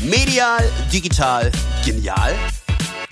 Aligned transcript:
Medial, 0.00 0.70
digital, 0.92 1.50
genial? 1.84 2.34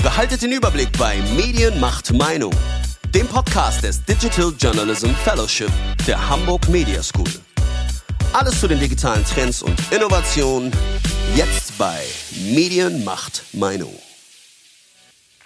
Behaltet 0.02 0.42
den 0.42 0.52
Überblick 0.52 0.90
bei 0.98 1.18
Medien 1.36 1.78
macht 1.78 2.12
Meinung, 2.12 2.52
dem 3.14 3.26
Podcast 3.26 3.82
des 3.82 4.04
Digital 4.04 4.52
Journalism 4.58 5.10
Fellowship 5.24 5.70
der 6.06 6.28
Hamburg 6.28 6.68
Media 6.68 7.02
School. 7.02 7.30
Alles 8.32 8.60
zu 8.60 8.68
den 8.68 8.80
digitalen 8.80 9.24
Trends 9.24 9.62
und 9.62 9.78
Innovationen 9.90 10.72
jetzt 11.36 11.76
bei 11.78 12.00
Medien 12.52 13.04
macht 13.04 13.44
Meinung. 13.52 13.94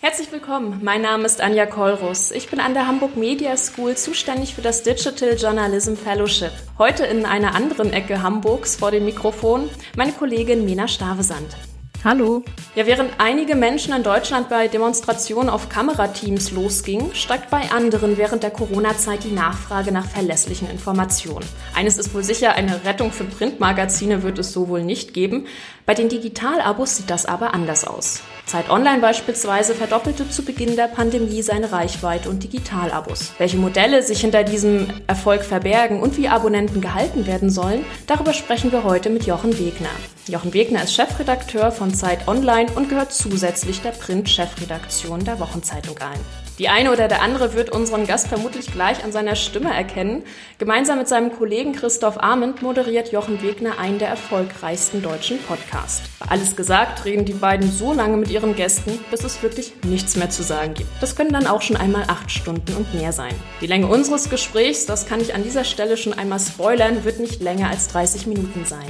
Herzlich 0.04 0.30
willkommen, 0.32 0.80
mein 0.82 1.00
Name 1.00 1.24
ist 1.24 1.40
Anja 1.40 1.64
Kolrus. 1.64 2.30
Ich 2.30 2.50
bin 2.50 2.60
an 2.60 2.74
der 2.74 2.86
Hamburg 2.86 3.16
Media 3.16 3.56
School 3.56 3.96
zuständig 3.96 4.54
für 4.54 4.60
das 4.60 4.82
Digital 4.82 5.34
Journalism 5.34 5.94
Fellowship. 5.94 6.52
Heute 6.76 7.06
in 7.06 7.24
einer 7.24 7.54
anderen 7.54 7.90
Ecke 7.90 8.20
Hamburgs 8.20 8.76
vor 8.76 8.90
dem 8.90 9.06
Mikrofon 9.06 9.70
meine 9.96 10.12
Kollegin 10.12 10.66
Mena 10.66 10.88
Stavesand. 10.88 11.56
Hallo. 12.04 12.42
Ja, 12.74 12.84
während 12.84 13.12
einige 13.16 13.56
Menschen 13.56 13.94
in 13.94 14.02
Deutschland 14.02 14.50
bei 14.50 14.68
Demonstrationen 14.68 15.48
auf 15.48 15.70
Kamerateams 15.70 16.50
losgingen, 16.50 17.14
steigt 17.14 17.48
bei 17.48 17.70
anderen 17.70 18.18
während 18.18 18.42
der 18.42 18.50
Corona-Zeit 18.50 19.24
die 19.24 19.30
Nachfrage 19.30 19.90
nach 19.90 20.04
verlässlichen 20.04 20.68
Informationen. 20.68 21.46
Eines 21.74 21.96
ist 21.96 22.12
wohl 22.12 22.22
sicher, 22.22 22.56
eine 22.56 22.84
Rettung 22.84 23.10
für 23.10 23.24
Printmagazine 23.24 24.22
wird 24.22 24.38
es 24.38 24.52
so 24.52 24.68
wohl 24.68 24.82
nicht 24.82 25.14
geben. 25.14 25.46
Bei 25.86 25.94
den 25.94 26.10
Digitalabos 26.10 26.96
sieht 26.96 27.08
das 27.08 27.24
aber 27.24 27.54
anders 27.54 27.86
aus. 27.86 28.20
Zeit 28.44 28.68
Online 28.68 29.00
beispielsweise 29.00 29.74
verdoppelte 29.74 30.28
zu 30.28 30.44
Beginn 30.44 30.76
der 30.76 30.88
Pandemie 30.88 31.40
seine 31.40 31.72
Reichweite 31.72 32.28
und 32.28 32.42
Digitalabos. 32.42 33.32
Welche 33.38 33.56
Modelle 33.56 34.02
sich 34.02 34.20
hinter 34.20 34.44
diesem 34.44 34.88
Erfolg 35.06 35.42
verbergen 35.42 36.02
und 36.02 36.18
wie 36.18 36.28
Abonnenten 36.28 36.82
gehalten 36.82 37.26
werden 37.26 37.48
sollen, 37.48 37.86
darüber 38.06 38.34
sprechen 38.34 38.72
wir 38.72 38.84
heute 38.84 39.08
mit 39.08 39.24
Jochen 39.24 39.58
Wegner. 39.58 39.88
Jochen 40.26 40.54
Wegner 40.54 40.82
ist 40.82 40.94
Chefredakteur 40.94 41.70
von 41.70 41.92
Zeit 41.92 42.26
Online 42.28 42.72
und 42.76 42.88
gehört 42.88 43.12
zusätzlich 43.12 43.82
der 43.82 43.90
Print-Chefredaktion 43.90 45.22
der 45.22 45.38
Wochenzeitung 45.38 45.98
ein. 45.98 46.18
Die 46.58 46.70
eine 46.70 46.92
oder 46.92 47.08
der 47.08 47.20
andere 47.20 47.52
wird 47.52 47.68
unseren 47.68 48.06
Gast 48.06 48.28
vermutlich 48.28 48.72
gleich 48.72 49.04
an 49.04 49.12
seiner 49.12 49.36
Stimme 49.36 49.74
erkennen. 49.74 50.22
Gemeinsam 50.56 50.96
mit 50.96 51.08
seinem 51.08 51.30
Kollegen 51.30 51.74
Christoph 51.74 52.22
Arment 52.22 52.62
moderiert 52.62 53.12
Jochen 53.12 53.42
Wegner 53.42 53.78
einen 53.78 53.98
der 53.98 54.08
erfolgreichsten 54.08 55.02
deutschen 55.02 55.38
Podcasts. 55.40 56.08
Alles 56.26 56.56
gesagt, 56.56 57.04
reden 57.04 57.26
die 57.26 57.34
beiden 57.34 57.70
so 57.70 57.92
lange 57.92 58.16
mit 58.16 58.30
ihren 58.30 58.56
Gästen, 58.56 58.98
bis 59.10 59.24
es 59.24 59.42
wirklich 59.42 59.74
nichts 59.84 60.16
mehr 60.16 60.30
zu 60.30 60.42
sagen 60.42 60.72
gibt. 60.72 60.88
Das 61.02 61.16
können 61.16 61.32
dann 61.34 61.46
auch 61.46 61.60
schon 61.60 61.76
einmal 61.76 62.04
acht 62.06 62.30
Stunden 62.30 62.74
und 62.76 62.94
mehr 62.94 63.12
sein. 63.12 63.34
Die 63.60 63.66
Länge 63.66 63.88
unseres 63.88 64.30
Gesprächs, 64.30 64.86
das 64.86 65.04
kann 65.04 65.20
ich 65.20 65.34
an 65.34 65.42
dieser 65.42 65.64
Stelle 65.64 65.98
schon 65.98 66.14
einmal 66.14 66.40
spoilern, 66.40 67.04
wird 67.04 67.20
nicht 67.20 67.42
länger 67.42 67.68
als 67.68 67.88
30 67.88 68.26
Minuten 68.26 68.64
sein. 68.64 68.86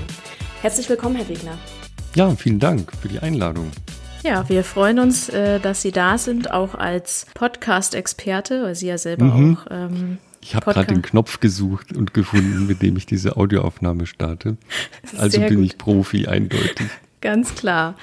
Herzlich 0.65 0.89
willkommen, 0.89 1.17
Herr 1.17 1.29
Wegner. 1.29 1.59
Ja, 2.15 2.35
vielen 2.37 2.59
Dank 2.59 2.91
für 3.03 3.09
die 3.09 3.19
Einladung. 3.21 3.71
Ja, 4.23 4.49
wir 4.49 4.65
freuen 4.65 4.99
uns, 4.99 5.29
äh, 5.29 5.61
dass 5.61 5.83
Sie 5.83 5.93
da 5.93 6.17
sind, 6.17 6.51
auch 6.51 6.75
als 6.75 7.27
Podcast-Experte, 7.35 8.63
weil 8.63 8.75
Sie 8.75 8.87
ja 8.87 8.97
selber 8.97 9.27
Mhm. 9.27 9.59
auch. 9.59 9.67
Ähm, 9.71 10.17
Ich 10.41 10.55
habe 10.55 10.73
gerade 10.73 10.87
den 10.95 11.03
Knopf 11.03 11.41
gesucht 11.41 11.95
und 11.95 12.15
gefunden, 12.15 12.67
mit 12.67 12.81
dem 12.81 12.97
ich 12.97 13.05
diese 13.05 13.37
Audioaufnahme 13.37 14.07
starte. 14.07 14.57
Also 15.19 15.39
Sehr 15.39 15.49
bin 15.49 15.59
gut. 15.59 15.67
ich 15.67 15.77
Profi, 15.77 16.27
eindeutig. 16.27 16.87
Ganz 17.21 17.55
klar. 17.55 17.97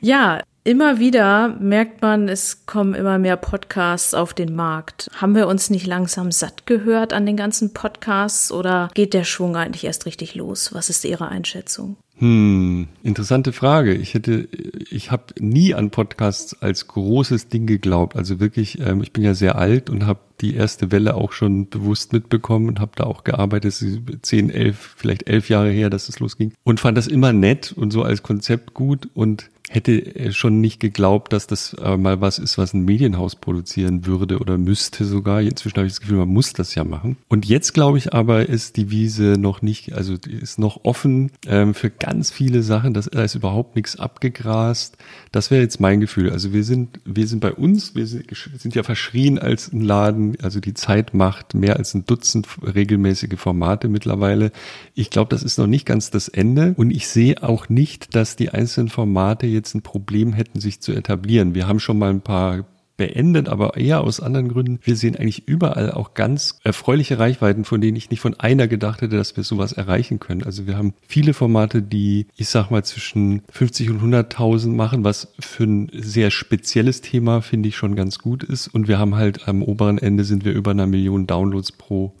Ja, 0.00 0.40
immer 0.64 0.98
wieder 0.98 1.48
merkt 1.60 2.00
man, 2.00 2.28
es 2.30 2.64
kommen 2.64 2.94
immer 2.94 3.18
mehr 3.18 3.36
Podcasts 3.36 4.14
auf 4.14 4.32
den 4.32 4.54
Markt. 4.56 5.10
Haben 5.16 5.34
wir 5.34 5.46
uns 5.48 5.68
nicht 5.68 5.86
langsam 5.86 6.32
satt 6.32 6.64
gehört 6.66 7.12
an 7.12 7.26
den 7.26 7.36
ganzen 7.36 7.74
Podcasts 7.74 8.50
oder 8.50 8.88
geht 8.94 9.12
der 9.14 9.24
Schwung 9.24 9.54
eigentlich 9.56 9.84
erst 9.84 10.06
richtig 10.06 10.34
los? 10.34 10.72
Was 10.74 10.88
ist 10.90 11.04
Ihre 11.04 11.28
Einschätzung? 11.28 11.96
Hm, 12.18 12.88
interessante 13.02 13.52
Frage. 13.52 13.94
Ich 13.94 14.14
hätte, 14.14 14.48
ich 14.90 15.10
habe 15.10 15.24
nie 15.38 15.74
an 15.74 15.90
Podcasts 15.90 16.60
als 16.62 16.88
großes 16.88 17.48
Ding 17.48 17.66
geglaubt. 17.66 18.16
Also 18.16 18.40
wirklich, 18.40 18.80
ähm, 18.80 19.02
ich 19.02 19.12
bin 19.12 19.22
ja 19.22 19.34
sehr 19.34 19.56
alt 19.56 19.90
und 19.90 20.06
habe 20.06 20.20
die 20.40 20.54
erste 20.54 20.90
Welle 20.92 21.14
auch 21.14 21.32
schon 21.32 21.68
bewusst 21.68 22.14
mitbekommen 22.14 22.68
und 22.68 22.80
habe 22.80 22.92
da 22.96 23.04
auch 23.04 23.22
gearbeitet. 23.22 23.74
Zehn, 24.22 24.48
elf, 24.48 24.94
vielleicht 24.96 25.28
elf 25.28 25.50
Jahre 25.50 25.70
her, 25.70 25.90
dass 25.90 26.08
es 26.08 26.18
losging 26.18 26.54
und 26.64 26.80
fand 26.80 26.96
das 26.96 27.06
immer 27.06 27.34
nett 27.34 27.72
und 27.72 27.90
so 27.90 28.02
als 28.02 28.22
Konzept 28.22 28.72
gut 28.72 29.10
und 29.12 29.50
hätte 29.68 29.92
äh, 30.14 30.32
schon 30.32 30.60
nicht 30.60 30.78
geglaubt, 30.78 31.32
dass 31.32 31.46
das 31.46 31.74
äh, 31.74 31.96
mal 31.96 32.20
was 32.20 32.38
ist, 32.38 32.56
was 32.56 32.72
ein 32.72 32.84
Medienhaus 32.84 33.36
produzieren 33.36 34.06
würde 34.06 34.38
oder 34.38 34.58
müsste 34.58 35.04
sogar. 35.04 35.40
Inzwischen 35.40 35.76
habe 35.76 35.86
ich 35.86 35.94
das 35.94 36.00
Gefühl, 36.00 36.18
man 36.18 36.28
muss 36.28 36.52
das 36.52 36.74
ja 36.74 36.84
machen. 36.84 37.16
Und 37.28 37.46
jetzt 37.46 37.74
glaube 37.74 37.98
ich 37.98 38.14
aber, 38.14 38.48
ist 38.48 38.76
die 38.76 38.90
Wiese 38.90 39.36
noch 39.38 39.62
nicht, 39.62 39.92
also 39.92 40.14
ist 40.14 40.58
noch 40.58 40.84
offen 40.84 41.32
ähm, 41.46 41.74
für 41.74 41.90
ganz 41.90 42.30
viele 42.30 42.62
Sachen. 42.62 42.94
Das, 42.94 43.06
da 43.06 43.24
ist 43.24 43.34
überhaupt 43.34 43.74
nichts 43.74 43.98
abgegrast. 43.98 44.96
Das 45.32 45.50
wäre 45.50 45.62
jetzt 45.62 45.80
mein 45.80 46.00
Gefühl. 46.00 46.30
Also 46.30 46.52
wir 46.52 46.62
sind, 46.62 47.00
wir 47.04 47.26
sind 47.26 47.40
bei 47.40 47.52
uns, 47.52 47.94
wir 47.94 48.06
sind, 48.06 48.24
sind 48.56 48.74
ja 48.74 48.84
verschrien 48.84 49.38
als 49.38 49.72
ein 49.72 49.80
Laden. 49.80 50.36
Also 50.42 50.60
die 50.60 50.74
Zeit 50.74 51.12
macht 51.12 51.54
mehr 51.54 51.76
als 51.76 51.92
ein 51.94 52.04
Dutzend 52.06 52.46
regelmäßige 52.62 53.36
Formate 53.36 53.88
mittlerweile. 53.88 54.52
Ich 54.94 55.10
glaube, 55.10 55.30
das 55.30 55.42
ist 55.42 55.58
noch 55.58 55.66
nicht 55.66 55.86
ganz 55.86 56.10
das 56.10 56.28
Ende. 56.28 56.74
Und 56.76 56.90
ich 56.92 57.08
sehe 57.08 57.42
auch 57.42 57.68
nicht, 57.68 58.14
dass 58.14 58.36
die 58.36 58.50
einzelnen 58.50 58.88
Formate 58.88 59.55
jetzt 59.56 59.74
ein 59.74 59.82
Problem 59.82 60.32
hätten, 60.32 60.60
sich 60.60 60.80
zu 60.80 60.92
etablieren. 60.92 61.54
Wir 61.54 61.66
haben 61.66 61.80
schon 61.80 61.98
mal 61.98 62.10
ein 62.10 62.20
paar 62.20 62.64
beendet, 62.96 63.48
aber 63.48 63.76
eher 63.76 64.02
aus 64.02 64.20
anderen 64.20 64.48
Gründen. 64.48 64.78
Wir 64.82 64.96
sehen 64.96 65.16
eigentlich 65.16 65.46
überall 65.46 65.90
auch 65.90 66.14
ganz 66.14 66.58
erfreuliche 66.64 67.18
Reichweiten, 67.18 67.64
von 67.64 67.80
denen 67.80 67.96
ich 67.96 68.10
nicht 68.10 68.20
von 68.20 68.34
einer 68.34 68.68
gedacht 68.68 69.02
hätte, 69.02 69.16
dass 69.16 69.36
wir 69.36 69.44
sowas 69.44 69.72
erreichen 69.72 70.18
können. 70.18 70.42
Also 70.42 70.66
wir 70.66 70.76
haben 70.76 70.94
viele 71.06 71.34
Formate, 71.34 71.82
die, 71.82 72.26
ich 72.36 72.48
sag 72.48 72.70
mal, 72.70 72.84
zwischen 72.84 73.42
50 73.50 73.90
und 73.90 74.02
100.000 74.02 74.68
machen, 74.68 75.04
was 75.04 75.32
für 75.38 75.64
ein 75.64 75.90
sehr 75.92 76.30
spezielles 76.30 77.00
Thema, 77.00 77.42
finde 77.42 77.68
ich, 77.68 77.76
schon 77.76 77.96
ganz 77.96 78.18
gut 78.18 78.42
ist. 78.42 78.68
Und 78.68 78.88
wir 78.88 78.98
haben 78.98 79.14
halt 79.14 79.48
am 79.48 79.62
oberen 79.62 79.98
Ende 79.98 80.24
sind 80.24 80.44
wir 80.44 80.52
über 80.52 80.70
einer 80.70 80.86
Million 80.86 81.26
Downloads 81.26 81.72
pro 81.72 82.14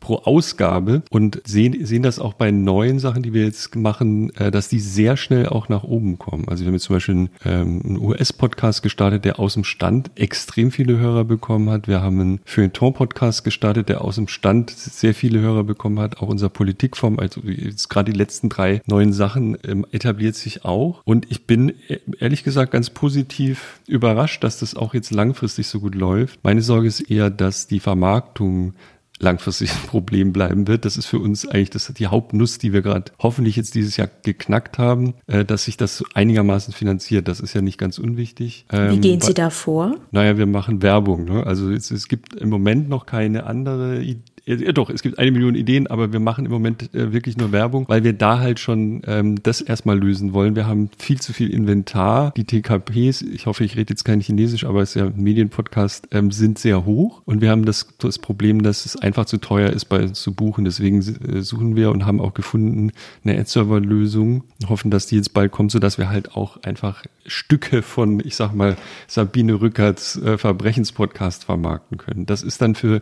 pro 0.00 0.16
Ausgabe 0.16 1.02
und 1.10 1.40
sehen, 1.44 1.84
sehen 1.84 2.02
das 2.02 2.18
auch 2.18 2.34
bei 2.34 2.50
neuen 2.50 2.98
Sachen, 2.98 3.22
die 3.22 3.32
wir 3.32 3.44
jetzt 3.44 3.76
machen, 3.76 4.34
äh, 4.36 4.50
dass 4.50 4.68
die 4.68 4.80
sehr 4.80 5.16
schnell 5.16 5.46
auch 5.46 5.68
nach 5.68 5.84
oben 5.84 6.18
kommen. 6.18 6.48
Also 6.48 6.64
wir 6.64 6.68
haben 6.68 6.74
jetzt 6.74 6.84
zum 6.84 6.96
Beispiel 6.96 7.14
einen, 7.14 7.30
ähm, 7.44 7.82
einen 7.84 7.98
US-Podcast 7.98 8.82
gestartet, 8.82 9.24
der 9.24 9.38
aus 9.38 9.54
dem 9.54 9.64
Stand 9.64 10.10
extrem 10.16 10.70
viele 10.70 10.98
Hörer 10.98 11.24
bekommen 11.24 11.70
hat. 11.70 11.86
Wir 11.86 12.00
haben 12.00 12.20
einen 12.20 12.40
Feuilleton-Podcast 12.44 13.44
gestartet, 13.44 13.88
der 13.88 14.02
aus 14.02 14.16
dem 14.16 14.28
Stand 14.28 14.70
sehr 14.70 15.14
viele 15.14 15.40
Hörer 15.40 15.64
bekommen 15.64 16.00
hat. 16.00 16.18
Auch 16.18 16.28
unser 16.28 16.48
Politikform, 16.48 17.18
also 17.18 17.42
jetzt 17.42 17.88
gerade 17.88 18.10
die 18.12 18.18
letzten 18.18 18.48
drei 18.48 18.82
neuen 18.86 19.12
Sachen 19.12 19.56
ähm, 19.64 19.86
etabliert 19.92 20.34
sich 20.34 20.64
auch. 20.64 21.02
Und 21.04 21.30
ich 21.30 21.46
bin 21.46 21.74
äh, 21.88 21.98
ehrlich 22.18 22.42
gesagt 22.42 22.72
ganz 22.72 22.90
positiv 22.90 23.80
überrascht, 23.86 24.42
dass 24.42 24.58
das 24.58 24.74
auch 24.74 24.94
jetzt 24.94 25.10
langfristig 25.10 25.66
so 25.68 25.80
gut 25.80 25.94
läuft. 25.94 26.40
Meine 26.42 26.62
Sorge 26.62 26.88
ist 26.88 27.00
eher, 27.00 27.30
dass 27.30 27.66
die 27.66 27.80
Vermarktung 27.80 28.74
langfristig 29.20 29.70
ein 29.70 29.86
Problem 29.86 30.32
bleiben 30.32 30.66
wird. 30.66 30.84
Das 30.84 30.96
ist 30.96 31.06
für 31.06 31.18
uns 31.18 31.46
eigentlich 31.46 31.70
das 31.70 31.92
die 31.92 32.06
Hauptnuss, 32.06 32.58
die 32.58 32.72
wir 32.72 32.82
gerade 32.82 33.12
hoffentlich 33.18 33.56
jetzt 33.56 33.74
dieses 33.74 33.96
Jahr 33.96 34.08
geknackt 34.22 34.78
haben, 34.78 35.14
äh, 35.26 35.44
dass 35.44 35.64
sich 35.64 35.76
das 35.76 36.04
einigermaßen 36.14 36.72
finanziert. 36.72 37.28
Das 37.28 37.40
ist 37.40 37.54
ja 37.54 37.60
nicht 37.60 37.78
ganz 37.78 37.98
unwichtig. 37.98 38.64
Wie 38.70 38.76
Ähm, 38.76 39.00
gehen 39.00 39.20
Sie 39.20 39.34
da 39.34 39.50
vor? 39.50 39.96
Naja, 40.10 40.38
wir 40.38 40.46
machen 40.46 40.82
Werbung. 40.82 41.24
Ne? 41.24 41.46
Also 41.46 41.70
es, 41.70 41.90
es 41.90 42.08
gibt 42.08 42.34
im 42.34 42.48
Moment 42.48 42.88
noch 42.88 43.06
keine 43.06 43.44
andere 43.44 44.02
Idee. 44.02 44.22
Ja, 44.58 44.72
doch, 44.72 44.90
es 44.90 45.02
gibt 45.02 45.18
eine 45.20 45.30
Million 45.30 45.54
Ideen, 45.54 45.86
aber 45.86 46.12
wir 46.12 46.18
machen 46.18 46.44
im 46.44 46.50
Moment 46.50 46.92
äh, 46.92 47.12
wirklich 47.12 47.36
nur 47.36 47.52
Werbung, 47.52 47.84
weil 47.88 48.02
wir 48.02 48.12
da 48.12 48.40
halt 48.40 48.58
schon 48.58 49.02
ähm, 49.06 49.40
das 49.40 49.60
erstmal 49.60 49.96
lösen 49.96 50.32
wollen. 50.32 50.56
Wir 50.56 50.66
haben 50.66 50.90
viel 50.98 51.20
zu 51.20 51.32
viel 51.32 51.50
Inventar. 51.50 52.32
Die 52.36 52.42
TKPs, 52.42 53.22
ich 53.22 53.46
hoffe, 53.46 53.62
ich 53.62 53.76
rede 53.76 53.92
jetzt 53.92 54.04
kein 54.04 54.20
Chinesisch, 54.20 54.64
aber 54.64 54.82
es 54.82 54.90
ist 54.90 54.94
ja 54.96 55.06
ein 55.06 55.22
Medienpodcast, 55.22 56.08
ähm, 56.10 56.32
sind 56.32 56.58
sehr 56.58 56.84
hoch. 56.84 57.22
Und 57.26 57.40
wir 57.40 57.50
haben 57.50 57.64
das, 57.64 57.86
das 57.98 58.18
Problem, 58.18 58.64
dass 58.64 58.86
es 58.86 58.96
einfach 58.96 59.26
zu 59.26 59.36
teuer 59.36 59.70
ist, 59.70 59.84
bei 59.84 60.08
zu 60.08 60.34
buchen. 60.34 60.64
Deswegen 60.64 60.98
äh, 60.98 61.42
suchen 61.42 61.76
wir 61.76 61.92
und 61.92 62.04
haben 62.04 62.20
auch 62.20 62.34
gefunden 62.34 62.90
eine 63.24 63.38
Ad-Server-Lösung. 63.38 64.42
Hoffen, 64.68 64.90
dass 64.90 65.06
die 65.06 65.14
jetzt 65.14 65.32
bald 65.32 65.52
kommt, 65.52 65.70
sodass 65.70 65.96
wir 65.96 66.08
halt 66.08 66.34
auch 66.34 66.60
einfach 66.64 67.04
Stücke 67.24 67.82
von, 67.82 68.20
ich 68.20 68.34
sag 68.34 68.52
mal, 68.52 68.76
Sabine 69.06 69.60
Rückerts 69.60 70.16
äh, 70.16 70.38
Verbrechenspodcast 70.38 71.44
vermarkten 71.44 71.98
können. 71.98 72.26
Das 72.26 72.42
ist 72.42 72.60
dann 72.60 72.74
für 72.74 73.00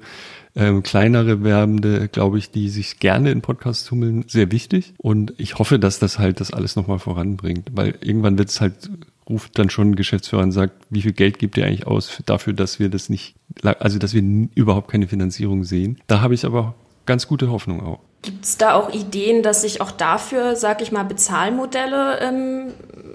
ähm, 0.57 0.83
kleinere 0.83 1.43
Werbende, 1.45 2.09
glaube 2.09 2.39
ich, 2.39 2.51
die 2.51 2.69
sich 2.69 2.99
gerne 2.99 3.31
in 3.31 3.43
Podcasts 3.43 3.85
tummeln, 3.85 4.25
sehr 4.29 4.51
wichtig. 4.51 4.95
Und 4.99 5.35
ich 5.39 5.59
hoffe, 5.59 5.79
dass 5.79 5.99
das 5.99 6.19
halt 6.19 6.41
das 6.41 6.53
alles 6.53 6.77
nochmal 6.77 6.99
voranbringt, 6.99 7.71
weil 7.73 7.95
irgendwann 8.01 8.39
wird 8.39 8.49
es 8.49 8.61
halt 8.61 8.91
ruft 9.29 9.59
dann 9.59 9.69
schon 9.69 9.91
ein 9.91 9.97
Geschäftsführer 9.97 10.43
und 10.43 10.53
sagt, 10.53 10.73
wie 10.89 11.03
viel 11.03 11.13
Geld 11.13 11.39
gibt 11.39 11.59
ihr 11.59 11.67
eigentlich 11.67 11.87
aus 11.87 12.09
für- 12.09 12.23
dafür, 12.23 12.55
dass 12.55 12.79
wir 12.81 12.89
das 12.89 13.11
nicht, 13.11 13.35
also 13.63 13.99
dass 13.99 14.15
wir 14.15 14.23
überhaupt 14.55 14.91
keine 14.91 15.07
Finanzierung 15.07 15.65
sehen. 15.65 15.99
Da 16.07 16.23
habe 16.23 16.33
ich 16.33 16.47
aber 16.47 16.75
ganz 17.05 17.27
gute 17.29 17.51
Hoffnung 17.51 17.83
auch. 17.85 17.99
Gibt 18.23 18.45
es 18.45 18.57
da 18.57 18.73
auch 18.75 18.93
Ideen, 18.93 19.43
dass 19.43 19.63
sich 19.63 19.81
auch 19.81 19.91
dafür, 19.91 20.57
sag 20.57 20.81
ich 20.83 20.93
mal, 20.93 21.05
Bezahlmodelle 21.05 22.19
ähm, 22.21 22.73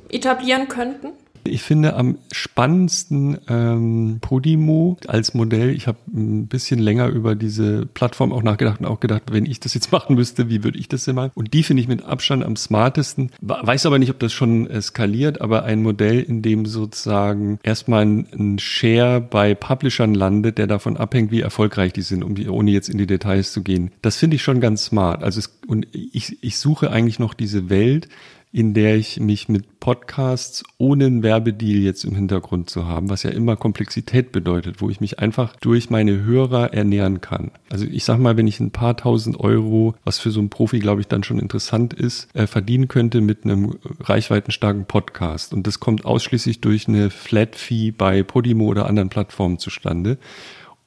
etablieren 0.10 0.68
könnten? 0.68 1.08
Ich 1.46 1.62
finde 1.62 1.96
am 1.96 2.18
spannendsten 2.32 3.38
ähm, 3.48 4.18
Podimo 4.22 4.98
als 5.08 5.34
Modell. 5.34 5.72
Ich 5.72 5.88
habe 5.88 5.98
ein 6.14 6.48
bisschen 6.48 6.80
länger 6.80 7.08
über 7.08 7.36
diese 7.36 7.86
Plattform 7.86 8.32
auch 8.32 8.44
nachgedacht 8.44 8.80
und 8.80 8.86
auch 8.86 9.00
gedacht, 9.00 9.24
wenn 9.32 9.46
ich 9.46 9.60
das 9.60 9.74
jetzt 9.74 9.92
machen 9.92 10.16
müsste, 10.16 10.50
wie 10.50 10.64
würde 10.64 10.78
ich 10.78 10.88
das 10.88 11.06
denn 11.06 11.16
machen? 11.16 11.32
Und 11.36 11.54
die 11.54 11.64
finde 11.64 11.82
ich 11.82 11.88
mit 11.88 12.04
Abstand 12.06 12.44
am 12.44 12.56
smartesten. 12.56 13.32
Weiß 13.42 13.86
aber 13.86 14.00
nicht, 14.00 14.10
ob 14.10 14.20
das 14.20 14.34
schon 14.34 14.70
skaliert, 14.82 15.42
aber 15.42 15.64
ein 15.64 15.82
Modell, 15.82 16.20
in 16.22 16.42
dem 16.42 16.66
sozusagen 16.66 17.60
erstmal 17.64 18.04
ein 18.04 18.60
Share 18.60 19.22
bei 19.22 19.56
Publishern 19.56 20.14
landet, 20.14 20.58
der 20.58 20.68
davon 20.68 20.98
abhängt, 20.98 21.32
wie 21.32 21.42
erfolgreich 21.42 21.94
die 21.94 22.02
sind, 22.02 22.24
um 22.24 22.36
die, 22.36 22.48
ohne 22.48 22.72
jetzt 22.72 22.90
in 22.90 22.98
die 22.98 23.08
Details 23.08 23.52
zu 23.52 23.64
gehen. 23.64 23.92
Das 24.02 24.18
finde 24.18 24.36
ich 24.36 24.44
schon 24.44 24.62
ganz 24.62 24.86
smart. 24.86 25.24
Also 25.24 25.40
es, 25.40 25.60
und 25.68 25.88
ich, 25.92 26.38
ich 26.42 26.58
suche 26.58 26.92
eigentlich 26.92 27.20
noch 27.20 27.34
diese 27.34 27.70
Welt, 27.70 28.08
in 28.54 28.76
der 28.76 28.96
ich 28.96 29.20
mich 29.20 29.50
mit 29.50 29.80
Podcasts 29.80 30.64
ohne 30.78 31.08
einen 31.08 31.24
Werbedeal 31.24 31.80
jetzt 31.80 32.06
im 32.06 32.14
Hintergrund 32.14 32.70
zu 32.70 32.88
haben, 32.88 33.10
was 33.10 33.24
ja 33.24 33.32
immer 33.32 33.56
Komplexität 33.56 34.32
bedeutet, 34.32 34.80
wo 34.80 34.92
ich 34.92 35.02
mich 35.02 35.18
einfach 35.18 35.56
durch 35.56 35.90
meine 35.90 36.24
Hörer 36.24 36.72
ernähren 36.72 37.20
kann. 37.20 37.50
Also 37.72 37.86
ich 37.86 38.06
sag 38.06 38.20
mal, 38.20 38.38
wenn 38.38 38.46
ich 38.46 38.60
ein 38.60 38.70
paar 38.70 38.96
tausend 38.96 39.40
Euro, 39.40 39.96
was 40.06 40.20
für 40.20 40.30
so 40.30 40.40
einen 40.40 40.52
Profi, 40.52 40.78
glaube 40.78 41.02
ich, 41.02 41.08
dann 41.08 41.24
schon 41.24 41.40
interessant 41.40 41.96
ist, 41.96 42.30
äh, 42.36 42.46
verdienen 42.46 42.88
könnte 42.88 43.22
mit 43.22 43.44
einem 43.44 43.74
reichweitenstarken 44.00 44.86
Podcast. 44.86 45.52
Und 45.52 45.66
das 45.66 45.80
kommt 45.80 46.06
ausschließlich 46.06 46.62
durch 46.62 46.88
eine 46.88 47.10
Flat 47.10 47.56
Fee 47.56 47.90
bei 47.90 48.22
Podimo 48.22 48.68
oder 48.68 48.86
anderen 48.86 49.10
Plattformen 49.10 49.58
zustande 49.58 50.20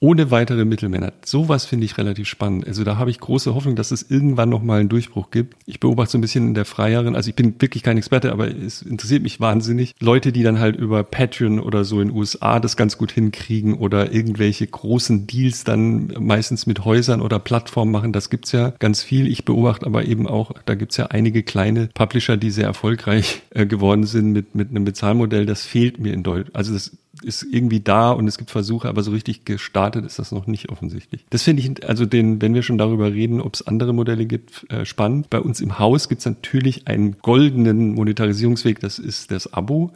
ohne 0.01 0.31
weitere 0.31 0.65
Mittelmänner. 0.65 1.13
Sowas 1.25 1.65
finde 1.65 1.87
ich 1.87 1.99
relativ 1.99 2.29
spannend. 2.29 2.67
Also 2.67 2.85
da 2.85 2.97
habe 2.97 3.11
ich 3.11 3.21
große 3.21 3.55
Hoffnung, 3.55 3.77
dass 3.77 3.91
es 3.91 4.11
irgendwann 4.11 4.49
nochmal 4.49 4.81
einen 4.81 4.89
Durchbruch 4.89 5.31
gibt. 5.31 5.57
Ich 5.67 5.81
beobachte 5.81 6.13
so 6.13 6.19
ein 6.19 6.21
bisschen 6.21 6.49
in 6.49 6.55
der 6.55 6.65
freieren, 6.65 7.17
also 7.17 7.29
ich 7.29 7.37
bin 7.37 7.55
wirklich 7.61 7.83
kein 7.83 7.97
Experte, 7.97 8.33
aber 8.33 8.49
es 8.49 8.83
interessiert 8.83 9.23
mich 9.23 9.41
wahnsinnig. 9.41 9.95
Leute, 10.01 10.33
die 10.33 10.43
dann 10.43 10.59
halt 10.59 10.77
über 10.77 11.03
Patreon 11.03 11.61
oder 11.61 11.85
so 11.85 12.01
in 12.01 12.11
USA 12.11 12.61
das 12.61 12.77
ganz 12.77 12.99
gut 12.99 13.13
hinkriegen 13.13 13.75
oder 13.75 14.13
irgendwelche 14.13 14.67
großen 14.67 15.27
Deals 15.27 15.65
dann 15.65 16.13
meistens 16.19 16.67
mit 16.67 16.85
Häusern 16.85 17.21
oder 17.21 17.39
Plattformen 17.39 17.93
machen, 17.93 18.13
das 18.13 18.31
gibt's 18.31 18.53
ja 18.53 18.71
ganz 18.79 19.03
viel. 19.03 19.27
Ich 19.27 19.45
beobachte 19.45 19.87
aber 19.87 20.05
eben 20.05 20.27
auch, 20.27 20.53
da 20.67 20.75
gibt's 20.75 20.97
ja 20.97 21.07
einige 21.07 21.43
kleine 21.43 21.89
Publisher, 21.95 22.37
die 22.37 22.51
sehr 22.51 22.67
erfolgreich 22.67 23.43
äh, 23.51 23.67
geworden 23.67 24.05
sind 24.05 24.33
mit, 24.33 24.55
mit 24.55 24.71
einem 24.71 24.85
Bezahlmodell. 24.85 25.47
Das 25.47 25.65
fehlt 25.65 25.99
mir 25.99 26.13
in 26.13 26.23
Deutschland. 26.23 26.55
Also 26.55 26.73
das 26.75 26.97
ist 27.27 27.43
irgendwie 27.43 27.81
da 27.81 28.13
und 28.13 28.29
es 28.29 28.39
gibt 28.39 28.51
Versuche, 28.51 28.89
aber 28.89 29.03
so 29.03 29.11
richtig 29.11 29.45
gestartet 29.45 30.07
ist 30.07 30.19
das 30.19 30.33
noch 30.33 30.47
nicht 30.47 30.71
offensichtlich. 30.71 31.27
Das 31.31 31.43
finde 31.43 31.63
ich, 31.63 31.87
also 31.87 32.07
den, 32.07 32.41
wenn 32.41 32.55
wir 32.55 32.63
schon 32.63 32.79
darüber 32.79 33.13
reden, 33.13 33.41
ob 33.41 33.55
es 33.55 33.67
andere 33.67 33.93
Modelle 33.93 34.27
gibt, 34.27 34.71
äh, 34.71 34.85
spannend. 34.85 35.29
Bei 35.29 35.41
uns 35.41 35.61
im 35.61 35.79
Haus 35.79 36.09
gibt 36.09 36.21
es 36.21 36.27
natürlich 36.27 36.87
einen 36.87 37.19
goldenen 37.21 37.95
Monetarisierungsweg, 37.95 38.81
das 38.81 38.99
ist 38.99 39.31
das 39.31 39.53
Abo. 39.53 39.91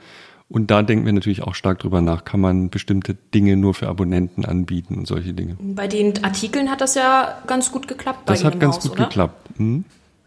Und 0.48 0.72
da 0.72 0.82
denken 0.82 1.06
wir 1.06 1.12
natürlich 1.12 1.42
auch 1.42 1.54
stark 1.54 1.78
drüber 1.78 2.00
nach, 2.00 2.24
kann 2.24 2.40
man 2.40 2.70
bestimmte 2.70 3.16
Dinge 3.32 3.56
nur 3.56 3.72
für 3.72 3.86
Abonnenten 3.86 4.44
anbieten 4.44 4.96
und 4.96 5.06
solche 5.06 5.32
Dinge. 5.32 5.56
Bei 5.60 5.86
den 5.86 6.24
Artikeln 6.24 6.68
hat 6.68 6.80
das 6.80 6.96
ja 6.96 7.38
ganz 7.46 7.70
gut 7.70 7.86
geklappt. 7.86 8.28
das 8.28 8.42
hat 8.42 8.58
ganz 8.58 8.76
Haus, 8.76 8.82
gut 8.82 8.92
oder? 8.92 9.04
geklappt. 9.04 9.48
Hm? 9.56 9.84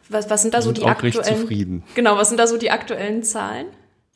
Was, 0.08 0.30
was 0.30 0.42
sind 0.42 0.54
da 0.54 0.62
so 0.62 0.68
sind 0.68 0.78
die 0.78 0.86
aktuellen? 0.86 1.18
Recht 1.18 1.26
zufrieden. 1.26 1.84
Genau, 1.96 2.16
was 2.16 2.30
sind 2.30 2.38
da 2.40 2.48
so 2.48 2.58
die 2.58 2.72
aktuellen 2.72 3.24
Zahlen? 3.24 3.66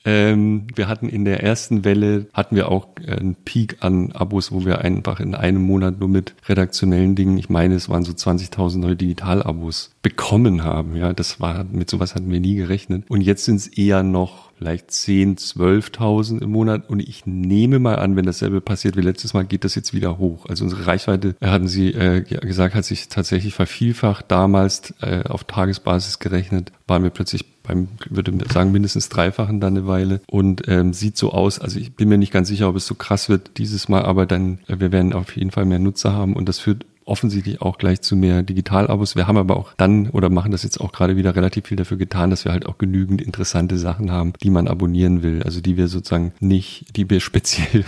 Ähm, 0.08 0.68
wir 0.74 0.88
hatten 0.88 1.10
in 1.10 1.26
der 1.26 1.44
ersten 1.44 1.84
Welle, 1.84 2.28
hatten 2.32 2.56
wir 2.56 2.72
auch 2.72 2.88
äh, 3.06 3.12
einen 3.12 3.36
Peak 3.36 3.78
an 3.82 4.14
Abos, 4.14 4.54
wo 4.54 4.64
wir 4.64 4.80
einfach 4.80 5.20
in 5.20 5.36
einem 5.36 5.62
Monat 5.62 6.00
nur 6.00 6.08
mit 6.08 6.34
redaktionellen 6.48 7.16
Dingen, 7.16 7.38
ich 7.38 7.50
meine, 7.50 7.76
es 7.76 7.90
waren 7.90 8.06
so 8.06 8.14
20.000 8.14 8.78
neue 8.78 8.96
Digital-Abos 8.96 9.92
bekommen 10.02 10.64
haben. 10.64 10.96
Ja, 10.96 11.12
das 11.12 11.42
war, 11.42 11.66
mit 11.66 11.90
sowas 11.90 12.16
hatten 12.16 12.32
wir 12.32 12.40
nie 12.40 12.56
gerechnet. 12.56 13.04
Und 13.10 13.20
jetzt 13.20 13.44
sind 13.44 13.58
es 13.58 13.68
eher 13.68 14.02
noch 14.02 14.48
vielleicht 14.58 14.92
10, 14.92 15.36
12.000 15.36 16.42
im 16.42 16.52
Monat. 16.52 16.90
Und 16.90 17.02
ich 17.02 17.26
nehme 17.26 17.80
mal 17.80 17.96
an, 17.96 18.16
wenn 18.16 18.26
dasselbe 18.26 18.62
passiert 18.62 18.96
wie 18.96 19.02
letztes 19.02 19.34
Mal, 19.34 19.44
geht 19.44 19.66
das 19.66 19.76
jetzt 19.76 19.94
wieder 19.94 20.18
hoch. 20.18 20.46
Also 20.48 20.64
unsere 20.64 20.88
Reichweite, 20.88 21.36
äh, 21.42 21.48
hatten 21.48 21.68
Sie 21.68 21.90
äh, 21.90 22.22
gesagt, 22.22 22.76
hat 22.76 22.86
sich 22.86 23.10
tatsächlich 23.10 23.54
vervielfacht. 23.54 24.26
Damals 24.30 24.94
äh, 25.02 25.24
auf 25.28 25.44
Tagesbasis 25.44 26.20
gerechnet, 26.20 26.72
waren 26.88 27.04
wir 27.04 27.10
plötzlich 27.10 27.46
beim, 27.68 27.88
würde 28.10 28.34
sagen, 28.52 28.72
mindestens 28.72 29.10
dreifachen 29.10 29.60
dann 29.60 29.78
eine 29.78 29.88
Weile 29.88 30.22
und 30.28 30.68
ähm, 30.68 30.94
sieht 30.94 31.18
so 31.18 31.32
aus. 31.32 31.60
Also 31.60 31.80
ich 31.80 31.96
bin 31.96 32.10
mir 32.10 32.18
nicht 32.18 32.34
ganz 32.34 32.48
sicher, 32.48 32.70
ob 32.70 32.76
es 32.76 32.88
so 32.88 32.96
krass 32.96 33.30
wird 33.30 33.58
dieses 33.58 33.90
Mal, 33.90 34.04
aber 34.04 34.26
dann, 34.26 34.60
äh, 34.68 34.80
wir 34.80 34.92
werden 34.92 35.14
auf 35.14 35.36
jeden 35.36 35.52
Fall 35.52 35.66
mehr 35.66 35.80
Nutzer 35.80 36.14
haben 36.14 36.36
und 36.36 36.48
das 36.48 36.60
führt 36.60 36.86
offensichtlich 37.08 37.62
auch 37.62 37.78
gleich 37.78 38.02
zu 38.02 38.16
mehr 38.16 38.44
Digitalabos. 38.44 39.16
Wir 39.16 39.28
haben 39.28 39.38
aber 39.38 39.58
auch 39.58 39.74
dann 39.78 40.10
oder 40.10 40.30
machen 40.30 40.52
das 40.52 40.64
jetzt 40.64 40.80
auch 40.80 40.92
gerade 40.92 41.16
wieder 41.16 41.36
relativ 41.36 41.68
viel 41.68 41.78
dafür 41.78 41.98
getan, 41.98 42.30
dass 42.30 42.46
wir 42.46 42.52
halt 42.52 42.66
auch 42.66 42.78
genügend 42.78 43.22
interessante 43.22 43.78
Sachen 43.78 44.12
haben, 44.12 44.34
die 44.44 44.50
man 44.50 44.68
abonnieren 44.68 45.24
will. 45.24 45.42
Also 45.44 45.62
die 45.62 45.78
wir 45.78 45.88
sozusagen 45.88 46.34
nicht, 46.40 46.98
die 46.98 47.10
wir 47.10 47.20
speziell 47.22 47.86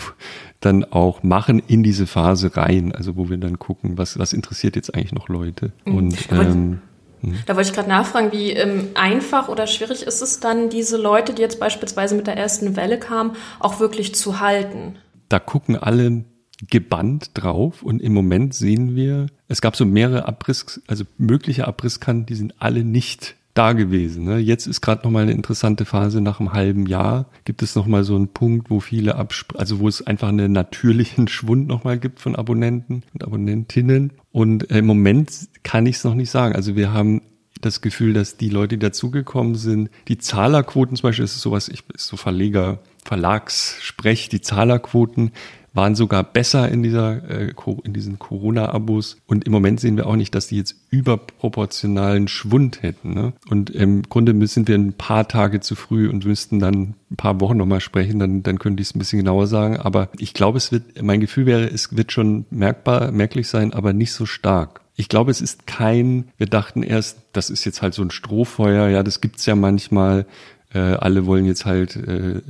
dann 0.62 0.86
auch 0.86 1.24
machen 1.24 1.62
in 1.68 1.84
diese 1.84 2.08
Phase 2.08 2.56
rein. 2.56 2.94
Also 2.94 3.16
wo 3.18 3.30
wir 3.30 3.38
dann 3.38 3.60
gucken, 3.60 3.98
was, 3.98 4.18
was 4.18 4.34
interessiert 4.34 4.76
jetzt 4.76 4.94
eigentlich 4.96 5.14
noch 5.14 5.28
Leute. 5.28 5.72
Mhm. 5.86 5.96
Und 5.96 6.32
ähm, 6.32 6.82
Mhm. 7.22 7.40
Da 7.46 7.56
wollte 7.56 7.70
ich 7.70 7.76
gerade 7.76 7.90
nachfragen, 7.90 8.32
wie 8.32 8.52
ähm, 8.52 8.90
einfach 8.96 9.50
oder 9.50 9.68
schwierig 9.68 10.04
ist 10.04 10.22
es 10.22 10.40
dann, 10.40 10.70
diese 10.70 10.98
Leute, 10.98 11.34
die 11.34 11.42
jetzt 11.42 11.60
beispielsweise 11.60 12.16
mit 12.16 12.28
der 12.28 12.38
ersten 12.38 12.76
Welle 12.76 13.00
kamen, 13.00 13.36
auch 13.60 13.80
wirklich 13.80 14.16
zu 14.16 14.40
halten? 14.40 14.96
Da 15.30 15.40
gucken 15.40 15.76
alle 15.76 16.24
gebannt 16.70 17.32
drauf 17.36 17.84
und 17.84 18.02
im 18.02 18.14
Moment 18.14 18.54
sehen 18.54 18.96
wir, 18.96 19.28
es 19.48 19.62
gab 19.62 19.76
so 19.76 19.86
mehrere 19.86 20.28
Abriss, 20.28 20.82
also 20.88 21.06
mögliche 21.18 21.68
Abrisskanten, 21.68 22.26
die 22.26 22.36
sind 22.36 22.56
alle 22.60 22.84
nicht 22.84 23.36
da 23.54 23.74
gewesen. 23.74 24.26
Ne? 24.26 24.38
Jetzt 24.38 24.68
ist 24.68 24.80
gerade 24.80 25.04
noch 25.04 25.12
mal 25.12 25.24
eine 25.24 25.34
interessante 25.34 25.84
Phase 25.84 26.22
nach 26.22 26.40
einem 26.40 26.54
halben 26.54 26.86
Jahr. 26.86 27.26
Gibt 27.44 27.62
es 27.62 27.76
noch 27.76 27.88
mal 27.88 28.06
so 28.06 28.16
einen 28.16 28.30
Punkt, 28.30 28.70
wo 28.70 28.80
viele 28.80 29.16
Absp 29.16 29.58
also 29.58 29.80
wo 29.80 29.88
es 29.88 30.06
einfach 30.06 30.30
einen 30.30 30.54
natürlichen 30.54 31.28
Schwund 31.28 31.68
noch 31.68 31.84
mal 31.84 32.00
gibt 32.00 32.20
von 32.20 32.36
Abonnenten 32.36 33.04
und 33.14 33.24
Abonnentinnen. 33.24 34.14
Und 34.32 34.72
äh, 34.72 34.78
im 34.78 34.86
Moment 34.86 35.49
kann 35.64 35.86
ich 35.86 35.98
es 35.98 36.04
noch 36.04 36.16
nicht 36.16 36.32
sagen. 36.32 36.56
Also 36.56 36.76
wir 36.76 36.94
haben 36.94 37.22
das 37.62 37.82
Gefühl, 37.82 38.14
dass 38.14 38.38
die 38.38 38.50
Leute, 38.50 38.78
die 38.78 38.86
dazugekommen 38.86 39.56
sind, 39.56 39.90
die 40.08 40.18
Zahlerquoten 40.18 40.96
zum 40.96 41.10
Beispiel, 41.10 41.24
das 41.24 41.36
ist 41.36 41.42
sowas, 41.42 41.68
ich 41.68 41.84
ist 41.94 42.08
so 42.08 42.18
Verleger, 42.18 42.80
Verlagssprech, 43.04 44.30
die 44.30 44.42
Zahlerquoten 44.42 45.32
waren 45.80 45.96
sogar 45.96 46.26
besser 46.26 46.68
in 46.68 46.84
dieser 46.84 47.30
äh, 47.30 47.54
in 47.86 47.94
diesen 47.94 48.20
Corona-Abos 48.20 49.16
und 49.28 49.46
im 49.46 49.54
Moment 49.54 49.80
sehen 49.80 49.96
wir 49.96 50.08
auch 50.08 50.18
nicht, 50.18 50.36
dass 50.36 50.48
die 50.48 50.58
jetzt 50.58 50.76
überproportionalen 50.90 52.28
Schwund 52.28 52.84
hätten. 52.84 53.14
Ne? 53.14 53.32
Und 53.50 53.70
im 53.70 54.04
Grunde 54.04 54.46
sind 54.48 54.68
wir 54.68 54.76
ein 54.76 54.92
paar 54.92 55.30
Tage 55.30 55.62
zu 55.62 55.76
früh 55.76 56.10
und 56.10 56.26
müssten 56.26 56.60
dann 56.60 56.96
ein 57.10 57.16
paar 57.16 57.40
Wochen 57.40 57.56
nochmal 57.56 57.80
sprechen, 57.80 58.20
dann, 58.20 58.44
dann 58.44 58.60
könnte 58.60 58.82
ich 58.82 58.90
es 58.90 58.96
ein 58.96 59.00
bisschen 59.00 59.20
genauer 59.20 59.48
sagen. 59.48 59.78
Aber 59.78 60.10
ich 60.18 60.34
glaube, 60.34 60.58
es 60.58 60.74
wird, 60.74 61.02
mein 61.02 61.22
Gefühl 61.22 61.46
wäre, 61.46 61.70
es 61.70 61.96
wird 61.96 62.12
schon 62.12 62.46
merkbar, 62.50 63.14
merklich 63.14 63.48
sein, 63.48 63.72
aber 63.72 63.94
nicht 63.94 64.12
so 64.12 64.26
stark. 64.26 64.82
Ich 64.98 65.08
glaube, 65.08 65.32
es 65.32 65.40
ist 65.40 65.66
kein, 65.66 66.26
wir 66.36 66.48
dachten 66.48 66.84
erst, 66.84 67.20
das 67.32 67.50
ist 67.50 67.64
jetzt 67.64 67.82
halt 67.82 67.94
so 67.94 68.02
ein 68.02 68.12
Strohfeuer, 68.12 68.90
ja, 68.90 69.02
das 69.02 69.22
gibt's 69.22 69.46
ja 69.46 69.56
manchmal, 69.56 70.26
äh, 70.74 70.80
alle 70.80 71.26
wollen 71.26 71.46
jetzt 71.46 71.66
halt 71.66 71.96
äh, 71.96 72.42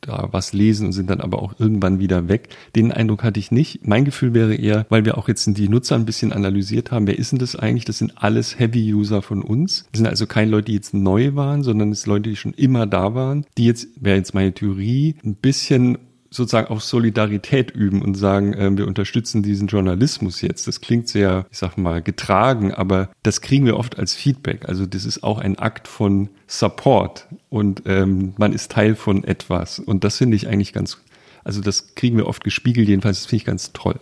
da 0.00 0.28
was 0.30 0.52
lesen 0.52 0.86
und 0.86 0.92
sind 0.92 1.10
dann 1.10 1.20
aber 1.20 1.42
auch 1.42 1.58
irgendwann 1.58 1.98
wieder 1.98 2.28
weg. 2.28 2.48
Den 2.74 2.92
Eindruck 2.92 3.24
hatte 3.24 3.40
ich 3.40 3.50
nicht. 3.50 3.86
Mein 3.86 4.04
Gefühl 4.04 4.34
wäre 4.34 4.54
eher, 4.54 4.86
weil 4.88 5.04
wir 5.04 5.18
auch 5.18 5.28
jetzt 5.28 5.46
die 5.46 5.68
Nutzer 5.68 5.96
ein 5.96 6.06
bisschen 6.06 6.32
analysiert 6.32 6.90
haben, 6.90 7.06
wer 7.06 7.18
ist 7.18 7.32
denn 7.32 7.38
das 7.38 7.56
eigentlich? 7.56 7.84
Das 7.84 7.98
sind 7.98 8.12
alles 8.16 8.58
Heavy-User 8.58 9.22
von 9.22 9.42
uns. 9.42 9.86
Das 9.92 9.98
sind 9.98 10.06
also 10.06 10.26
keine 10.26 10.50
Leute, 10.50 10.66
die 10.66 10.74
jetzt 10.74 10.94
neu 10.94 11.34
waren, 11.34 11.62
sondern 11.62 11.90
es 11.90 12.02
sind 12.02 12.12
Leute, 12.12 12.30
die 12.30 12.36
schon 12.36 12.54
immer 12.54 12.86
da 12.86 13.14
waren, 13.14 13.44
die 13.58 13.66
jetzt, 13.66 13.88
wäre 14.00 14.16
jetzt 14.16 14.34
meine 14.34 14.52
Theorie, 14.52 15.16
ein 15.24 15.34
bisschen 15.34 15.98
sozusagen 16.36 16.68
auch 16.68 16.80
Solidarität 16.80 17.70
üben 17.70 18.02
und 18.02 18.14
sagen, 18.14 18.52
äh, 18.54 18.76
wir 18.76 18.86
unterstützen 18.86 19.42
diesen 19.42 19.68
Journalismus 19.68 20.40
jetzt. 20.40 20.66
Das 20.68 20.80
klingt 20.80 21.08
sehr, 21.08 21.46
ich 21.50 21.58
sag 21.58 21.76
mal, 21.76 22.02
getragen, 22.02 22.72
aber 22.72 23.10
das 23.22 23.40
kriegen 23.40 23.66
wir 23.66 23.76
oft 23.76 23.98
als 23.98 24.14
Feedback. 24.14 24.68
Also 24.68 24.86
das 24.86 25.04
ist 25.04 25.22
auch 25.22 25.38
ein 25.38 25.58
Akt 25.58 25.88
von 25.88 26.28
Support 26.46 27.26
und 27.48 27.82
ähm, 27.86 28.34
man 28.36 28.52
ist 28.52 28.70
Teil 28.72 28.94
von 28.94 29.24
etwas. 29.24 29.78
Und 29.78 30.04
das 30.04 30.18
finde 30.18 30.36
ich 30.36 30.48
eigentlich 30.48 30.72
ganz, 30.72 30.98
also 31.44 31.60
das 31.60 31.94
kriegen 31.94 32.16
wir 32.16 32.26
oft 32.26 32.44
gespiegelt, 32.44 32.88
jedenfalls 32.88 33.18
das 33.18 33.26
finde 33.26 33.36
ich 33.36 33.46
ganz 33.46 33.72
toll. 33.72 33.98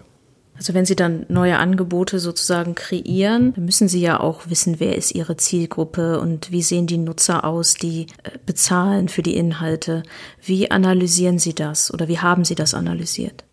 Also 0.56 0.72
wenn 0.72 0.86
Sie 0.86 0.94
dann 0.94 1.26
neue 1.28 1.58
Angebote 1.58 2.20
sozusagen 2.20 2.74
kreieren, 2.74 3.54
müssen 3.56 3.88
Sie 3.88 4.00
ja 4.00 4.20
auch 4.20 4.48
wissen, 4.48 4.76
wer 4.78 4.96
ist 4.96 5.14
Ihre 5.14 5.36
Zielgruppe 5.36 6.20
und 6.20 6.52
wie 6.52 6.62
sehen 6.62 6.86
die 6.86 6.98
Nutzer 6.98 7.44
aus, 7.44 7.74
die 7.74 8.06
äh, 8.22 8.38
bezahlen 8.46 9.08
für 9.08 9.22
die 9.22 9.36
Inhalte. 9.36 10.04
Wie 10.42 10.70
analysieren 10.70 11.38
Sie 11.38 11.54
das 11.54 11.92
oder 11.92 12.06
wie 12.08 12.20
haben 12.20 12.44
Sie 12.44 12.54
das 12.54 12.74
analysiert? 12.74 13.44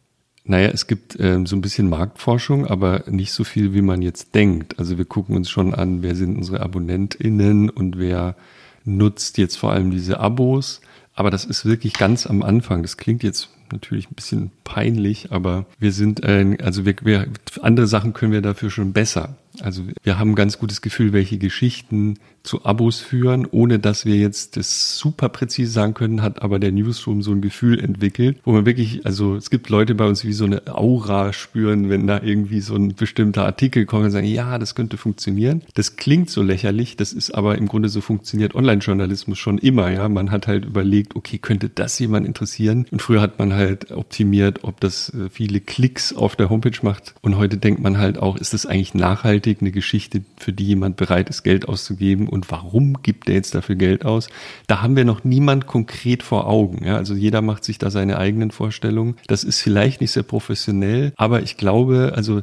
Naja, 0.44 0.70
es 0.70 0.88
gibt 0.88 1.18
ähm, 1.20 1.46
so 1.46 1.56
ein 1.56 1.62
bisschen 1.62 1.90
Marktforschung, 1.90 2.66
aber 2.66 3.04
nicht 3.08 3.32
so 3.32 3.44
viel, 3.44 3.74
wie 3.74 3.82
man 3.82 4.02
jetzt 4.02 4.34
denkt. 4.34 4.80
Also 4.80 4.98
wir 4.98 5.06
gucken 5.06 5.36
uns 5.36 5.50
schon 5.50 5.74
an, 5.74 6.02
wer 6.02 6.16
sind 6.16 6.36
unsere 6.36 6.62
AbonnentInnen 6.62 7.70
und 7.70 8.00
wer 8.00 8.36
nutzt 8.84 9.38
jetzt 9.38 9.58
vor 9.58 9.72
allem 9.72 9.92
diese 9.92 10.20
Abos. 10.20 10.82
Aber 11.14 11.30
das 11.30 11.46
ist 11.46 11.66
wirklich 11.66 11.94
ganz 11.94 12.26
am 12.26 12.42
Anfang. 12.42 12.82
Das 12.82 12.98
klingt 12.98 13.22
jetzt 13.22 13.50
natürlich 13.72 14.10
ein 14.10 14.16
bisschen 14.16 14.52
peinlich, 14.64 15.32
aber 15.32 15.66
wir 15.80 15.92
sind, 15.92 16.24
äh, 16.24 16.58
also 16.62 16.86
wir, 16.86 16.96
wir, 17.02 17.28
andere 17.62 17.88
Sachen 17.88 18.14
können 18.14 18.32
wir 18.32 18.42
dafür 18.42 18.70
schon 18.70 18.94
besser. 18.94 19.36
Also 19.60 19.84
wir 20.04 20.18
haben 20.18 20.32
ein 20.32 20.36
ganz 20.36 20.60
gutes 20.60 20.82
Gefühl, 20.82 21.14
welche 21.14 21.38
Geschichten 21.38 22.18
zu 22.44 22.66
Abos 22.66 23.00
führen, 23.00 23.48
ohne 23.50 23.78
dass 23.78 24.06
wir 24.06 24.16
jetzt 24.16 24.58
das 24.58 24.98
super 24.98 25.30
präzise 25.30 25.72
sagen 25.72 25.94
können, 25.94 26.22
hat 26.22 26.42
aber 26.42 26.58
der 26.58 26.72
Newsroom 26.72 27.22
so 27.22 27.32
ein 27.32 27.42
Gefühl 27.42 27.80
entwickelt, 27.80 28.40
wo 28.46 28.52
man 28.54 28.66
wirklich, 28.66 29.06
also 29.06 29.36
es 29.36 29.50
gibt 29.50 29.70
Leute 29.70 29.94
bei 29.94 30.06
uns, 30.06 30.26
wie 30.26 30.34
so 30.34 30.46
eine 30.46 30.64
Aura 30.74 31.34
spüren, 31.34 31.90
wenn 31.90 32.08
da 32.08 32.22
irgendwie 32.22 32.62
so 32.62 32.76
ein 32.76 32.96
bestimmter 32.96 33.46
Artikel 33.46 33.86
kommt 33.86 34.06
und 34.06 34.12
sagen, 34.12 34.26
ja, 34.26 34.58
das 34.58 34.74
könnte 34.74 34.98
funktionieren. 34.98 35.62
Das 35.76 35.98
klingt 35.98 36.30
so 36.30 36.42
lächerlich, 36.42 36.96
das 36.98 37.14
ist 37.14 37.32
aber 37.32 37.58
im 37.58 37.68
Grunde 37.68 37.90
so 37.90 38.02
funktioniert 38.02 38.56
Online-Journalismus 38.56 39.38
schon 39.38 39.58
immer, 39.60 39.92
ja. 39.92 40.10
Man 40.10 40.32
hat 40.32 40.48
halt 40.48 40.66
überlegt, 40.66 41.16
okay, 41.16 41.38
könnte 41.38 41.70
das 41.70 42.00
jemand 42.00 42.26
interessieren? 42.26 42.88
Und 42.90 43.02
früher 43.02 43.22
hat 43.22 43.38
man 43.38 43.54
halt 43.54 43.61
optimiert, 43.92 44.64
ob 44.64 44.80
das 44.80 45.14
äh, 45.14 45.30
viele 45.30 45.60
Klicks 45.60 46.14
auf 46.14 46.36
der 46.36 46.50
Homepage 46.50 46.80
macht. 46.82 47.14
Und 47.22 47.38
heute 47.38 47.58
denkt 47.58 47.82
man 47.82 47.98
halt 47.98 48.18
auch, 48.18 48.38
ist 48.38 48.54
das 48.54 48.66
eigentlich 48.66 48.94
nachhaltig, 48.94 49.60
eine 49.62 49.72
Geschichte, 49.72 50.24
für 50.38 50.54
die 50.54 50.66
jemand 50.66 50.98
bereit 50.98 51.30
ist, 51.30 51.44
Geld 51.44 51.68
auszugeben? 51.68 52.28
und 52.32 52.50
warum 52.50 53.02
gibt 53.04 53.30
er 53.30 53.36
jetzt 53.36 53.54
dafür 53.54 53.76
Geld 53.76 54.06
aus? 54.06 54.30
Da 54.68 54.82
haben 54.82 54.96
wir 54.96 55.06
noch 55.06 55.24
niemand 55.24 55.68
konkret 55.68 56.24
vor 56.24 56.48
Augen. 56.48 56.86
Ja? 56.86 56.96
Also 56.96 57.14
jeder 57.14 57.42
macht 57.42 57.64
sich 57.64 57.78
da 57.78 57.92
seine 57.92 58.18
eigenen 58.18 58.52
Vorstellungen. 58.52 59.16
Das 59.28 59.44
ist 59.44 59.62
vielleicht 59.62 60.02
nicht 60.02 60.12
sehr 60.12 60.24
professionell, 60.24 61.14
aber 61.18 61.44
ich 61.44 61.58
glaube, 61.58 62.14
also 62.16 62.42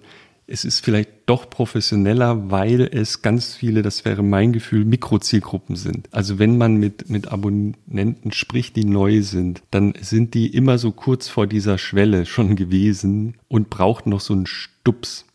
es 0.51 0.65
ist 0.65 0.83
vielleicht 0.83 1.11
doch 1.27 1.51
professioneller, 1.51 2.51
weil 2.51 2.81
es 2.81 3.21
ganz 3.21 3.55
viele, 3.55 3.83
das 3.83 4.07
wäre 4.07 4.23
mein 4.23 4.53
Gefühl, 4.53 4.87
Mikrozielgruppen 4.87 5.77
sind. 5.77 6.09
Also 6.11 6.39
wenn 6.39 6.57
man 6.57 6.77
mit, 6.77 7.11
mit 7.11 7.29
Abonnenten 7.29 8.33
spricht, 8.33 8.75
die 8.75 8.87
neu 8.87 9.21
sind, 9.21 9.63
dann 9.71 9.93
sind 10.01 10.33
die 10.33 10.47
immer 10.47 10.79
so 10.79 10.91
kurz 10.91 11.29
vor 11.29 11.47
dieser 11.47 11.77
Schwelle 11.77 12.25
schon 12.25 12.57
gewesen 12.57 13.35
und 13.49 13.69
brauchen 13.69 14.09
noch 14.09 14.21
so 14.21 14.33
einen 14.33 14.47
Stups. 14.47 15.27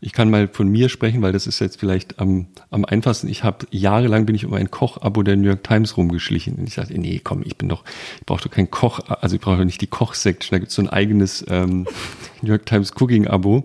Ich 0.00 0.12
kann 0.12 0.30
mal 0.30 0.48
von 0.48 0.68
mir 0.68 0.90
sprechen, 0.90 1.22
weil 1.22 1.32
das 1.32 1.46
ist 1.46 1.60
jetzt 1.60 1.80
vielleicht 1.80 2.20
am, 2.20 2.48
am 2.70 2.84
einfachsten. 2.84 3.28
Ich 3.28 3.42
habe 3.44 3.66
jahrelang 3.70 4.26
bin 4.26 4.36
ich 4.36 4.44
um 4.44 4.52
ein 4.52 4.70
Koch-Abo 4.70 5.22
der 5.22 5.36
New 5.36 5.48
York 5.48 5.64
Times 5.64 5.96
rumgeschlichen. 5.96 6.56
Und 6.56 6.68
ich 6.68 6.74
sagte, 6.74 6.96
nee, 6.98 7.20
komm, 7.24 7.42
ich 7.44 7.56
bin 7.56 7.70
doch, 7.70 7.84
ich 8.20 8.26
brauche 8.26 8.44
doch 8.44 8.50
kein 8.50 8.70
Koch, 8.70 9.00
also 9.08 9.34
ich 9.34 9.40
brauche 9.40 9.56
doch 9.56 9.64
nicht 9.64 9.80
die 9.80 9.86
Koch-Section. 9.86 10.54
Da 10.54 10.58
gibt 10.58 10.68
es 10.68 10.76
so 10.76 10.82
ein 10.82 10.90
eigenes 10.90 11.44
ähm, 11.48 11.86
New 12.42 12.50
York 12.50 12.66
Times 12.66 12.92
Cooking-Abo 12.92 13.64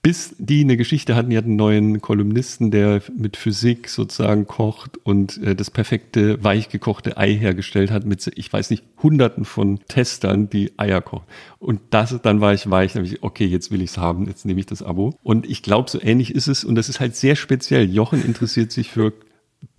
bis 0.00 0.36
die 0.38 0.60
eine 0.62 0.76
Geschichte 0.76 1.16
hatten, 1.16 1.30
die 1.30 1.36
hatten 1.36 1.50
einen 1.50 1.56
neuen 1.56 2.00
Kolumnisten, 2.00 2.70
der 2.70 3.02
mit 3.16 3.36
Physik 3.36 3.88
sozusagen 3.88 4.46
kocht 4.46 4.96
und 5.02 5.42
äh, 5.42 5.56
das 5.56 5.70
perfekte 5.70 6.42
weichgekochte 6.42 7.16
Ei 7.16 7.34
hergestellt 7.34 7.90
hat 7.90 8.06
mit, 8.06 8.30
ich 8.36 8.52
weiß 8.52 8.70
nicht, 8.70 8.84
hunderten 9.02 9.44
von 9.44 9.80
Testern, 9.88 10.48
die 10.48 10.78
Eier 10.78 11.00
kochen. 11.00 11.26
Und 11.58 11.80
das, 11.90 12.16
dann 12.22 12.40
war 12.40 12.54
ich 12.54 12.70
weich, 12.70 12.92
dann 12.92 13.04
habe 13.04 13.12
ich, 13.12 13.22
okay, 13.22 13.44
jetzt 13.44 13.72
will 13.72 13.82
ich's 13.82 13.98
haben, 13.98 14.26
jetzt 14.26 14.46
nehme 14.46 14.60
ich 14.60 14.66
das 14.66 14.82
Abo. 14.82 15.18
Und 15.24 15.48
ich 15.50 15.62
glaube, 15.62 15.90
so 15.90 16.00
ähnlich 16.00 16.34
ist 16.34 16.46
es 16.46 16.64
und 16.64 16.76
das 16.76 16.88
ist 16.88 17.00
halt 17.00 17.16
sehr 17.16 17.34
speziell. 17.34 17.90
Jochen 17.90 18.24
interessiert 18.24 18.70
sich 18.70 18.90
für 18.90 19.12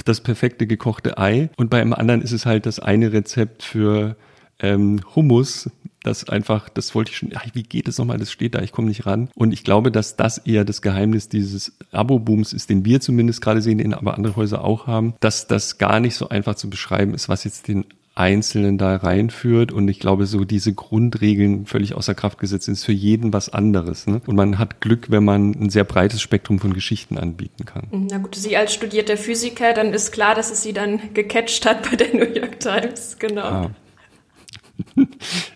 das 0.03 0.19
perfekte 0.19 0.67
gekochte 0.67 1.17
Ei 1.17 1.49
und 1.55 1.69
bei 1.69 1.81
einem 1.81 1.93
anderen 1.93 2.21
ist 2.21 2.33
es 2.33 2.45
halt 2.45 2.65
das 2.65 2.79
eine 2.79 3.13
Rezept 3.13 3.63
für 3.63 4.17
ähm, 4.59 5.01
Hummus 5.15 5.69
das 6.03 6.29
einfach, 6.29 6.69
das 6.69 6.95
wollte 6.95 7.11
ich 7.11 7.17
schon, 7.17 7.31
ach, 7.35 7.45
wie 7.53 7.63
geht 7.63 7.87
es 7.87 7.97
nochmal, 7.97 8.17
das 8.17 8.31
steht 8.31 8.55
da, 8.55 8.61
ich 8.61 8.71
komme 8.71 8.87
nicht 8.87 9.05
ran. 9.05 9.29
Und 9.35 9.51
ich 9.51 9.63
glaube, 9.63 9.91
dass 9.91 10.15
das 10.15 10.37
eher 10.37 10.65
das 10.65 10.81
Geheimnis 10.81 11.29
dieses 11.29 11.73
Abo-Booms 11.91 12.53
ist, 12.53 12.69
den 12.69 12.85
wir 12.85 13.01
zumindest 13.01 13.41
gerade 13.41 13.61
sehen, 13.61 13.79
den 13.79 13.93
aber 13.93 14.15
andere 14.15 14.35
Häuser 14.35 14.63
auch 14.63 14.87
haben, 14.87 15.13
dass 15.19 15.47
das 15.47 15.77
gar 15.77 15.99
nicht 15.99 16.15
so 16.15 16.29
einfach 16.29 16.55
zu 16.55 16.69
beschreiben 16.69 17.13
ist, 17.13 17.29
was 17.29 17.43
jetzt 17.43 17.67
den 17.67 17.85
Einzelnen 18.15 18.77
da 18.77 18.97
reinführt. 18.97 19.71
Und 19.71 19.87
ich 19.87 19.99
glaube, 19.99 20.25
so 20.25 20.43
diese 20.43 20.73
Grundregeln 20.73 21.65
völlig 21.65 21.95
außer 21.95 22.15
Kraft 22.15 22.37
gesetzt 22.37 22.65
sind, 22.65 22.73
ist 22.73 22.83
für 22.83 22.91
jeden 22.91 23.31
was 23.31 23.49
anderes. 23.49 24.07
Ne? 24.07 24.21
Und 24.25 24.35
man 24.35 24.57
hat 24.57 24.81
Glück, 24.81 25.09
wenn 25.09 25.23
man 25.23 25.51
ein 25.51 25.69
sehr 25.69 25.85
breites 25.85 26.21
Spektrum 26.21 26.59
von 26.59 26.73
Geschichten 26.73 27.17
anbieten 27.17 27.63
kann. 27.65 27.87
Na 27.91 28.17
gut, 28.17 28.35
Sie 28.35 28.57
als 28.57 28.73
studierter 28.73 29.15
Physiker, 29.15 29.73
dann 29.73 29.93
ist 29.93 30.11
klar, 30.11 30.35
dass 30.35 30.51
es 30.51 30.63
Sie 30.63 30.73
dann 30.73 30.99
gecatcht 31.13 31.65
hat 31.65 31.89
bei 31.89 31.95
der 31.95 32.13
New 32.13 32.33
York 32.33 32.59
Times. 32.59 33.15
Genau. 33.19 33.41
Ah. 33.41 33.71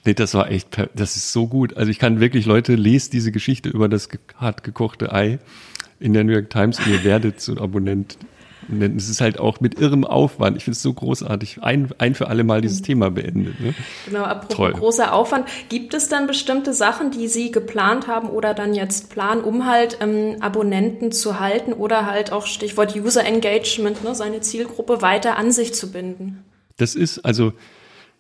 Nee, 0.06 0.14
das 0.14 0.34
war 0.34 0.50
echt, 0.50 0.78
das 0.96 1.16
ist 1.16 1.32
so 1.32 1.48
gut. 1.48 1.78
Also 1.78 1.92
ich 1.92 2.00
kann 2.00 2.20
wirklich, 2.20 2.46
Leute, 2.46 2.76
lest 2.76 3.14
diese 3.14 3.32
Geschichte 3.32 3.70
über 3.70 3.90
das 3.90 4.10
hart 4.38 4.64
gekochte 4.64 5.12
Ei 5.14 5.40
in 6.00 6.14
der 6.14 6.24
New 6.24 6.34
York 6.34 6.50
Times 6.50 6.80
und 6.80 6.88
ihr 6.88 7.04
werdet 7.04 7.40
zu 7.40 7.60
Abonnent. 7.60 8.18
Es 8.80 9.10
ist 9.10 9.20
halt 9.20 9.40
auch 9.40 9.60
mit 9.60 9.80
irrem 9.80 10.06
Aufwand. 10.06 10.56
Ich 10.58 10.64
finde 10.64 10.76
es 10.76 10.82
so 10.82 10.94
großartig. 10.94 11.64
Ein, 11.64 11.90
ein 11.98 12.16
für 12.16 12.28
alle 12.28 12.44
Mal 12.44 12.62
dieses 12.62 12.80
mhm. 12.80 12.86
Thema 12.86 13.12
beendet. 13.12 13.60
Ne? 13.60 13.74
Genau, 14.06 14.24
apropos 14.24 14.56
Toll. 14.56 14.72
großer 14.74 15.14
Aufwand. 15.14 15.48
Gibt 15.70 15.94
es 15.94 16.08
dann 16.08 16.28
bestimmte 16.28 16.74
Sachen, 16.74 17.12
die 17.12 17.28
Sie 17.28 17.52
geplant 17.52 18.08
haben 18.08 18.30
oder 18.30 18.54
dann 18.54 18.74
jetzt 18.74 19.10
planen, 19.10 19.44
um 19.44 19.66
halt 19.66 19.98
ähm, 20.02 20.38
Abonnenten 20.40 21.12
zu 21.12 21.40
halten 21.42 21.74
oder 21.74 22.06
halt 22.06 22.32
auch 22.32 22.46
Stichwort 22.46 22.96
User 22.96 23.26
Engagement, 23.26 24.04
ne, 24.04 24.16
seine 24.16 24.40
Zielgruppe 24.42 25.02
weiter 25.02 25.38
an 25.38 25.52
sich 25.52 25.74
zu 25.74 25.92
binden? 25.92 26.44
Das 26.78 26.96
ist 26.96 27.20
also 27.20 27.54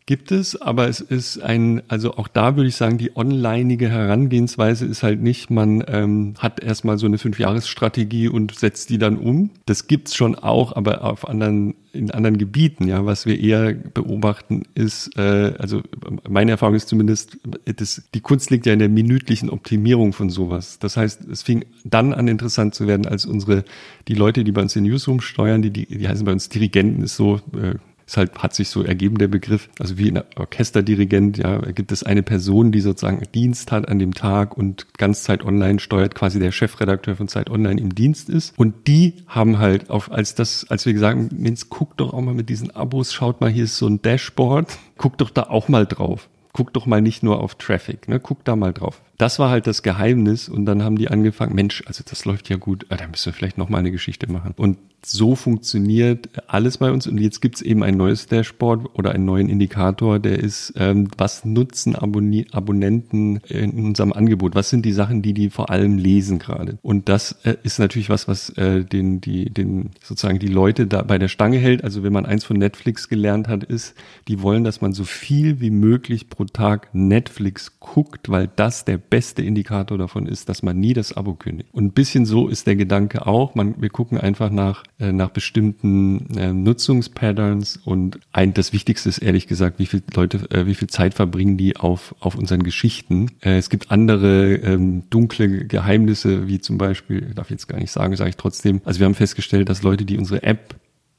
gibt 0.06 0.32
es, 0.32 0.62
aber 0.62 0.90
es 0.90 1.00
ist 1.00 1.42
ein, 1.42 1.82
also 1.88 2.16
auch 2.16 2.28
da 2.28 2.58
würde 2.58 2.68
ich 2.68 2.76
sagen, 2.76 2.98
die 2.98 3.16
onlineige 3.16 3.90
Herangehensweise 3.90 4.86
ist 4.86 5.02
halt 5.02 5.22
nicht, 5.22 5.50
man 5.50 5.84
ähm, 5.88 6.34
hat 6.40 6.62
erstmal 6.62 6.98
so 6.98 7.06
eine 7.06 7.18
Fünfjahresstrategie 7.18 8.28
und 8.28 8.54
setzt 8.54 8.90
die 8.90 8.98
dann 8.98 9.18
um. 9.18 9.52
Das 9.66 9.88
gibt's 9.88 10.14
schon 10.14 10.36
auch, 10.36 10.76
aber 10.76 11.04
auf 11.06 11.28
anderen, 11.28 11.76
in 11.94 12.12
anderen 12.12 12.38
Gebieten, 12.38 12.88
ja. 12.88 13.06
Was 13.06 13.26
wir 13.26 13.40
eher 13.40 13.74
beobachten 13.74 14.64
ist, 14.76 15.18
äh, 15.18 15.54
also 15.58 15.82
meine 16.28 16.52
Erfahrung 16.52 16.76
ist 16.76 16.90
zumindest, 16.90 17.38
das, 17.64 18.04
die 18.14 18.22
Kunst 18.22 18.52
liegt 18.52 18.66
ja 18.66 18.74
in 18.74 18.80
der 18.80 18.90
minütlichen 18.90 19.50
Optimierung 19.50 20.12
von 20.12 20.30
sowas. 20.30 20.80
Das 20.80 20.98
heißt, 20.98 21.30
es 21.30 21.44
fing 21.44 21.64
dann 21.86 22.14
an 22.14 22.28
interessant 22.28 22.76
zu 22.76 22.88
werden, 22.88 23.06
als 23.06 23.26
unsere, 23.26 23.64
die 24.10 24.16
Leute, 24.16 24.44
die 24.44 24.52
bei 24.52 24.62
uns 24.62 24.74
den 24.74 24.84
Newsroom 24.84 25.22
steuern, 25.22 25.62
die, 25.62 25.72
die, 25.72 25.86
die 25.86 26.08
heißen 26.08 26.26
bei 26.26 26.34
uns 26.34 26.50
Dirigenten, 26.50 27.04
ist 27.04 27.16
so, 27.16 27.38
äh, 27.54 27.76
ist 28.06 28.18
halt, 28.18 28.38
hat 28.40 28.54
sich 28.54 28.70
so 28.70 28.84
ergeben, 28.84 29.18
der 29.18 29.28
Begriff. 29.28 29.70
Also 29.80 29.98
wie 29.98 30.12
ein 30.12 30.22
Orchesterdirigent, 30.36 31.38
ja, 31.38 31.60
gibt 31.72 31.92
es 31.92 32.04
eine 32.04 32.24
Person, 32.24 32.72
die 32.72 32.82
sozusagen 32.82 33.24
Dienst 33.34 33.72
hat 33.72 33.88
an 33.88 34.00
dem 34.00 34.14
Tag 34.14 34.58
und 34.58 34.88
ganz 34.98 35.24
Zeit 35.24 35.44
Online 35.44 35.80
steuert, 35.80 36.16
quasi 36.16 36.40
der 36.40 36.52
Chefredakteur 36.52 37.16
von 37.16 37.28
Zeit 37.28 37.50
Online 37.50 37.80
im 37.80 37.96
Dienst 37.96 38.30
ist. 38.30 38.58
Und 38.58 38.88
die 38.88 39.16
haben 39.28 39.60
halt 39.60 39.90
auf, 39.90 40.12
als 40.12 40.36
das, 40.36 40.66
als 40.70 40.86
wir 40.86 40.94
gesagt 40.94 41.18
haben, 41.18 41.30
Mensch, 41.32 41.62
guck 41.70 41.98
doch 41.98 42.14
auch 42.14 42.22
mal 42.22 42.34
mit 42.34 42.50
diesen 42.50 42.72
Abos, 42.72 43.14
schaut 43.14 43.42
mal, 43.42 43.50
hier 43.50 43.66
ist 43.66 43.78
so 43.78 43.88
ein 43.88 44.02
Dashboard, 44.02 44.78
guck 44.98 45.18
doch 45.18 45.30
da 45.30 45.44
auch 45.44 45.68
mal 45.68 45.86
drauf. 45.86 46.30
Guck 46.56 46.72
doch 46.72 46.86
mal 46.86 47.02
nicht 47.02 47.24
nur 47.24 47.42
auf 47.42 47.56
Traffic, 47.56 48.08
ne? 48.08 48.20
Guck 48.20 48.46
da 48.46 48.56
mal 48.56 48.74
drauf. 48.74 49.02
Das 49.18 49.40
war 49.40 49.50
halt 49.50 49.68
das 49.68 49.84
Geheimnis 49.84 50.50
und 50.50 50.66
dann 50.66 50.84
haben 50.84 50.98
die 50.98 51.10
angefangen, 51.10 51.56
Mensch, 51.56 51.84
also 51.86 52.04
das 52.08 52.26
läuft 52.26 52.50
ja 52.50 52.58
gut, 52.58 52.86
ah, 52.90 52.98
da 52.98 53.08
müssen 53.08 53.28
wir 53.28 53.34
vielleicht 53.34 53.58
noch 53.58 53.70
mal 53.70 53.78
eine 53.78 53.92
Geschichte 53.92 54.32
machen. 54.32 54.54
Und 54.58 54.78
so 55.06 55.36
funktioniert 55.36 56.30
alles 56.48 56.78
bei 56.78 56.92
uns 56.92 57.08
und 57.08 57.20
jetzt 57.20 57.42
gibt's 57.42 57.62
eben 57.62 57.84
ein 57.84 57.98
neues 57.98 58.28
Dashboard 58.28 58.98
oder 58.98 59.12
einen 59.12 59.26
neuen 59.26 59.50
Indikator, 59.50 60.20
der 60.20 60.40
ist, 60.40 60.74
ähm, 60.78 61.10
was 61.18 61.46
nutzen 61.46 61.96
Abonni 61.96 62.48
Abonnenten 62.52 63.38
in 63.48 63.86
unserem 63.86 64.14
Angebot? 64.14 64.56
Was 64.56 64.70
sind 64.70 64.86
die 64.86 64.94
Sachen, 64.94 65.22
die 65.22 65.34
die 65.34 65.50
vor 65.50 65.70
allem 65.70 65.98
lesen 65.98 66.40
gerade? 66.40 66.78
Und 66.82 67.10
das 67.10 67.34
äh, 67.44 67.56
ist 67.64 67.80
natürlich 67.80 68.10
was, 68.10 68.28
was 68.28 68.50
äh, 68.52 68.84
den, 68.84 69.22
die, 69.22 69.50
den 69.50 69.92
sozusagen 70.02 70.40
die 70.40 70.48
Leute 70.48 70.88
da 70.88 71.02
bei 71.02 71.18
der 71.18 71.28
Stange 71.28 71.58
hält. 71.58 71.84
Also 71.84 72.04
wenn 72.04 72.14
man 72.14 72.26
eins 72.26 72.46
von 72.46 72.58
Netflix 72.58 73.10
gelernt 73.10 73.48
hat, 73.48 73.64
ist, 73.64 73.96
die 74.28 74.42
wollen, 74.42 74.64
dass 74.64 74.82
man 74.82 74.94
so 74.94 75.04
viel 75.04 75.60
wie 75.60 75.72
möglich 75.72 76.30
pro 76.30 76.46
Tag 76.46 76.90
Netflix 76.94 77.80
guckt, 77.80 78.30
weil 78.30 78.50
das 78.56 78.86
der 78.86 78.98
beste 79.14 79.44
Indikator 79.44 80.00
davon 80.00 80.26
ist, 80.26 80.50
dass 80.50 80.64
man 80.64 80.80
nie 80.80 80.94
das 80.94 81.14
Abo 81.14 81.36
kündigt. 81.36 81.70
Und 81.72 81.86
ein 81.86 81.92
bisschen 81.92 82.26
so 82.26 82.48
ist 82.48 82.66
der 82.66 82.76
Gedanke 82.76 83.28
auch. 83.28 83.54
Man, 83.54 83.80
wir 83.80 83.90
gucken 83.90 84.18
einfach 84.18 84.50
nach 84.50 84.86
äh, 84.98 85.12
nach 85.12 85.30
bestimmten 85.30 86.36
äh, 86.36 86.52
Nutzungspatterns 86.52 87.78
und 87.86 88.20
ein, 88.32 88.56
das 88.56 88.74
Wichtigste 88.74 89.10
ist 89.10 89.20
ehrlich 89.20 89.46
gesagt, 89.46 89.78
wie 89.78 89.86
viel 89.86 90.02
Leute, 90.16 90.50
äh, 90.50 90.66
wie 90.66 90.74
viel 90.74 90.88
Zeit 90.88 91.14
verbringen 91.14 91.58
die 91.58 91.78
auf, 91.78 92.16
auf 92.22 92.34
unseren 92.34 92.64
Geschichten. 92.64 93.30
Äh, 93.42 93.58
es 93.58 93.70
gibt 93.70 93.92
andere 93.92 94.56
ähm, 94.56 95.04
dunkle 95.12 95.68
Geheimnisse, 95.68 96.48
wie 96.48 96.60
zum 96.60 96.80
Beispiel, 96.80 97.36
darf 97.36 97.48
ich 97.48 97.52
jetzt 97.52 97.68
gar 97.68 97.78
nicht 97.78 97.92
sagen, 97.92 98.16
sage 98.16 98.32
ich 98.32 98.38
trotzdem. 98.38 98.82
Also 98.84 99.00
wir 99.00 99.06
haben 99.06 99.14
festgestellt, 99.14 99.70
dass 99.70 99.84
Leute, 99.84 100.06
die 100.06 100.18
unsere 100.18 100.42
App 100.42 100.74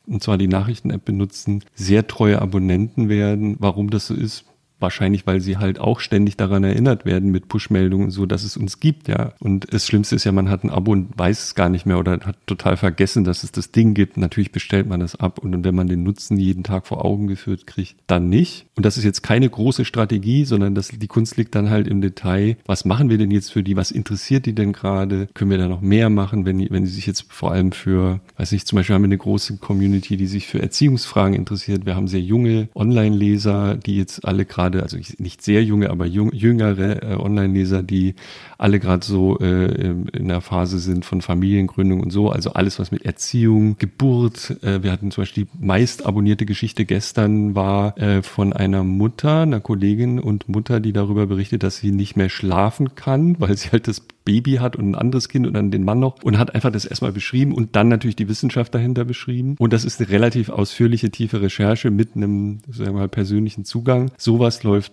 und 0.08 0.20
zwar 0.20 0.36
die 0.36 0.48
Nachrichten-App 0.48 1.04
benutzen, 1.04 1.62
sehr 1.76 2.08
treue 2.08 2.42
Abonnenten 2.42 3.08
werden. 3.08 3.54
Warum 3.60 3.88
das 3.88 4.08
so 4.08 4.14
ist, 4.14 4.44
Wahrscheinlich, 4.80 5.26
weil 5.26 5.40
sie 5.40 5.56
halt 5.56 5.78
auch 5.78 6.00
ständig 6.00 6.36
daran 6.36 6.64
erinnert 6.64 7.04
werden 7.04 7.30
mit 7.30 7.48
Push-Meldungen, 7.48 8.10
so 8.10 8.26
dass 8.26 8.44
es 8.44 8.56
uns 8.56 8.80
gibt, 8.80 9.08
ja. 9.08 9.32
Und 9.40 9.72
das 9.72 9.86
Schlimmste 9.86 10.16
ist 10.16 10.24
ja, 10.24 10.32
man 10.32 10.50
hat 10.50 10.64
ein 10.64 10.70
Abo 10.70 10.92
und 10.92 11.16
weiß 11.16 11.44
es 11.44 11.54
gar 11.54 11.68
nicht 11.68 11.86
mehr 11.86 11.98
oder 11.98 12.20
hat 12.20 12.36
total 12.46 12.76
vergessen, 12.76 13.24
dass 13.24 13.44
es 13.44 13.52
das 13.52 13.70
Ding 13.72 13.94
gibt. 13.94 14.16
Natürlich 14.16 14.52
bestellt 14.52 14.88
man 14.88 15.00
das 15.00 15.16
ab 15.16 15.38
und 15.38 15.64
wenn 15.64 15.74
man 15.74 15.86
den 15.86 16.02
Nutzen 16.02 16.38
jeden 16.38 16.64
Tag 16.64 16.86
vor 16.86 17.04
Augen 17.04 17.26
geführt 17.26 17.66
kriegt, 17.66 17.96
dann 18.06 18.28
nicht. 18.28 18.66
Und 18.76 18.84
das 18.84 18.96
ist 18.96 19.04
jetzt 19.04 19.22
keine 19.22 19.48
große 19.48 19.84
Strategie, 19.84 20.44
sondern 20.44 20.74
das, 20.74 20.88
die 20.88 21.06
Kunst 21.06 21.36
liegt 21.36 21.54
dann 21.54 21.70
halt 21.70 21.86
im 21.86 22.00
Detail. 22.00 22.56
Was 22.66 22.84
machen 22.84 23.10
wir 23.10 23.18
denn 23.18 23.30
jetzt 23.30 23.52
für 23.52 23.62
die? 23.62 23.76
Was 23.76 23.90
interessiert 23.90 24.46
die 24.46 24.54
denn 24.54 24.72
gerade? 24.72 25.28
Können 25.34 25.50
wir 25.50 25.58
da 25.58 25.68
noch 25.68 25.80
mehr 25.80 26.10
machen, 26.10 26.44
wenn 26.44 26.58
die, 26.58 26.70
wenn 26.70 26.84
die 26.84 26.90
sich 26.90 27.06
jetzt 27.06 27.26
vor 27.32 27.52
allem 27.52 27.72
für, 27.72 28.20
weiß 28.36 28.52
nicht, 28.52 28.66
zum 28.66 28.76
Beispiel 28.76 28.94
haben 28.94 29.02
wir 29.02 29.08
eine 29.08 29.18
große 29.18 29.58
Community, 29.58 30.16
die 30.16 30.26
sich 30.26 30.46
für 30.46 30.60
Erziehungsfragen 30.60 31.34
interessiert. 31.34 31.86
Wir 31.86 31.96
haben 31.96 32.08
sehr 32.08 32.20
junge 32.20 32.68
Online-Leser, 32.74 33.76
die 33.76 33.96
jetzt 33.96 34.24
alle 34.24 34.44
gerade 34.44 34.73
gerade, 34.74 34.82
also 34.82 34.98
nicht 35.18 35.42
sehr 35.42 35.62
junge, 35.62 35.90
aber 35.90 36.06
jung, 36.06 36.32
jüngere 36.32 37.02
äh, 37.02 37.16
Online-Leser, 37.16 37.82
die 37.82 38.14
alle 38.58 38.80
gerade 38.80 39.04
so 39.04 39.38
äh, 39.38 39.94
in 40.12 40.28
der 40.28 40.40
Phase 40.40 40.78
sind 40.78 41.04
von 41.04 41.22
Familiengründung 41.22 42.00
und 42.00 42.10
so. 42.10 42.30
Also 42.30 42.52
alles, 42.52 42.78
was 42.78 42.90
mit 42.90 43.04
Erziehung, 43.04 43.76
Geburt. 43.78 44.56
Äh, 44.62 44.82
wir 44.82 44.92
hatten 44.92 45.10
zum 45.10 45.22
Beispiel 45.22 45.44
die 45.44 45.64
meist 45.64 46.06
abonnierte 46.06 46.46
Geschichte 46.46 46.84
gestern 46.84 47.54
war 47.54 47.96
äh, 47.98 48.22
von 48.22 48.52
einer 48.52 48.84
Mutter, 48.84 49.42
einer 49.42 49.60
Kollegin 49.60 50.18
und 50.18 50.48
Mutter, 50.48 50.80
die 50.80 50.92
darüber 50.92 51.26
berichtet, 51.26 51.62
dass 51.62 51.78
sie 51.78 51.92
nicht 51.92 52.16
mehr 52.16 52.28
schlafen 52.28 52.94
kann, 52.94 53.36
weil 53.40 53.56
sie 53.56 53.70
halt 53.70 53.88
das 53.88 54.02
Baby 54.24 54.54
hat 54.54 54.76
und 54.76 54.90
ein 54.90 54.94
anderes 54.94 55.28
Kind 55.28 55.46
und 55.46 55.54
dann 55.54 55.70
den 55.70 55.84
Mann 55.84 56.00
noch 56.00 56.22
und 56.22 56.38
hat 56.38 56.54
einfach 56.54 56.72
das 56.72 56.84
erstmal 56.84 57.12
beschrieben 57.12 57.52
und 57.52 57.76
dann 57.76 57.88
natürlich 57.88 58.16
die 58.16 58.28
Wissenschaft 58.28 58.74
dahinter 58.74 59.04
beschrieben. 59.04 59.56
Und 59.58 59.72
das 59.72 59.84
ist 59.84 60.00
eine 60.00 60.10
relativ 60.10 60.48
ausführliche, 60.48 61.10
tiefe 61.10 61.42
Recherche 61.42 61.90
mit 61.90 62.16
einem, 62.16 62.60
sagen 62.68 62.94
wir 62.94 63.00
mal, 63.00 63.08
persönlichen 63.08 63.64
Zugang. 63.64 64.10
Sowas 64.16 64.62
läuft 64.62 64.92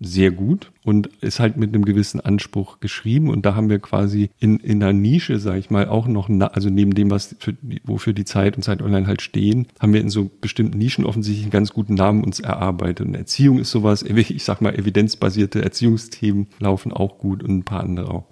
sehr 0.00 0.30
gut 0.30 0.72
und 0.84 1.08
ist 1.20 1.40
halt 1.40 1.56
mit 1.56 1.74
einem 1.74 1.84
gewissen 1.84 2.20
Anspruch 2.20 2.80
geschrieben. 2.80 3.28
Und 3.30 3.46
da 3.46 3.54
haben 3.54 3.68
wir 3.68 3.78
quasi 3.78 4.30
in, 4.38 4.58
in 4.58 4.82
einer 4.82 4.92
Nische, 4.92 5.38
sage 5.38 5.58
ich 5.58 5.70
mal, 5.70 5.88
auch 5.88 6.06
noch, 6.06 6.28
also 6.28 6.70
neben 6.70 6.94
dem, 6.94 7.10
was 7.10 7.36
für, 7.38 7.54
wofür 7.84 8.12
die 8.12 8.24
Zeit 8.24 8.56
und 8.56 8.62
Zeit 8.62 8.82
Online 8.82 9.06
halt 9.06 9.22
stehen, 9.22 9.66
haben 9.80 9.92
wir 9.92 10.00
in 10.00 10.10
so 10.10 10.30
bestimmten 10.40 10.78
Nischen 10.78 11.04
offensichtlich 11.04 11.44
einen 11.44 11.50
ganz 11.50 11.72
guten 11.72 11.94
Namen 11.94 12.24
uns 12.24 12.40
erarbeitet. 12.40 13.06
Und 13.06 13.14
Erziehung 13.14 13.58
ist 13.58 13.70
sowas, 13.70 14.02
ich 14.02 14.44
sag 14.44 14.60
mal, 14.60 14.74
evidenzbasierte 14.74 15.62
Erziehungsthemen 15.62 16.48
laufen 16.58 16.92
auch 16.92 17.18
gut 17.18 17.42
und 17.42 17.58
ein 17.58 17.64
paar 17.64 17.82
andere 17.82 18.10
auch. 18.10 18.24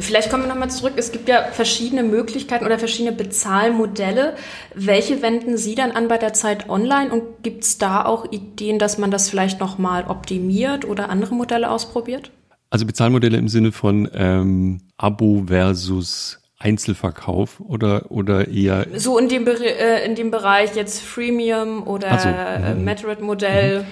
Vielleicht 0.00 0.30
kommen 0.30 0.44
wir 0.44 0.48
nochmal 0.48 0.70
zurück. 0.70 0.94
Es 0.96 1.12
gibt 1.12 1.28
ja 1.28 1.44
verschiedene 1.44 2.02
Möglichkeiten 2.02 2.66
oder 2.66 2.78
verschiedene 2.78 3.16
Bezahlmodelle. 3.16 4.36
Welche 4.74 5.22
wenden 5.22 5.56
Sie 5.56 5.74
dann 5.74 5.92
an 5.92 6.08
bei 6.08 6.18
der 6.18 6.34
Zeit 6.34 6.68
Online 6.68 7.10
und 7.10 7.42
gibt 7.42 7.64
es 7.64 7.78
da 7.78 8.04
auch 8.04 8.30
Ideen, 8.30 8.78
dass 8.78 8.98
man 8.98 9.10
das 9.10 9.30
vielleicht 9.30 9.60
nochmal 9.60 10.04
optimiert 10.08 10.84
oder 10.84 11.08
andere 11.08 11.34
Modelle 11.34 11.70
ausprobiert? 11.70 12.30
Also 12.70 12.84
Bezahlmodelle 12.84 13.38
im 13.38 13.48
Sinne 13.48 13.72
von 13.72 14.10
ähm, 14.12 14.82
Abo 14.98 15.44
versus 15.46 16.40
Einzelverkauf 16.58 17.60
oder 17.60 18.10
oder 18.10 18.48
eher 18.48 18.84
so 18.94 19.16
in 19.16 19.28
dem 19.28 19.46
äh, 19.46 20.04
in 20.04 20.16
dem 20.16 20.30
Bereich 20.30 20.74
jetzt 20.74 21.00
Freemium 21.00 21.86
oder 21.86 22.18
so. 22.18 22.28
mhm. 22.28 22.84
Madrid-Modell. 22.84 23.82
Mhm. 23.82 23.86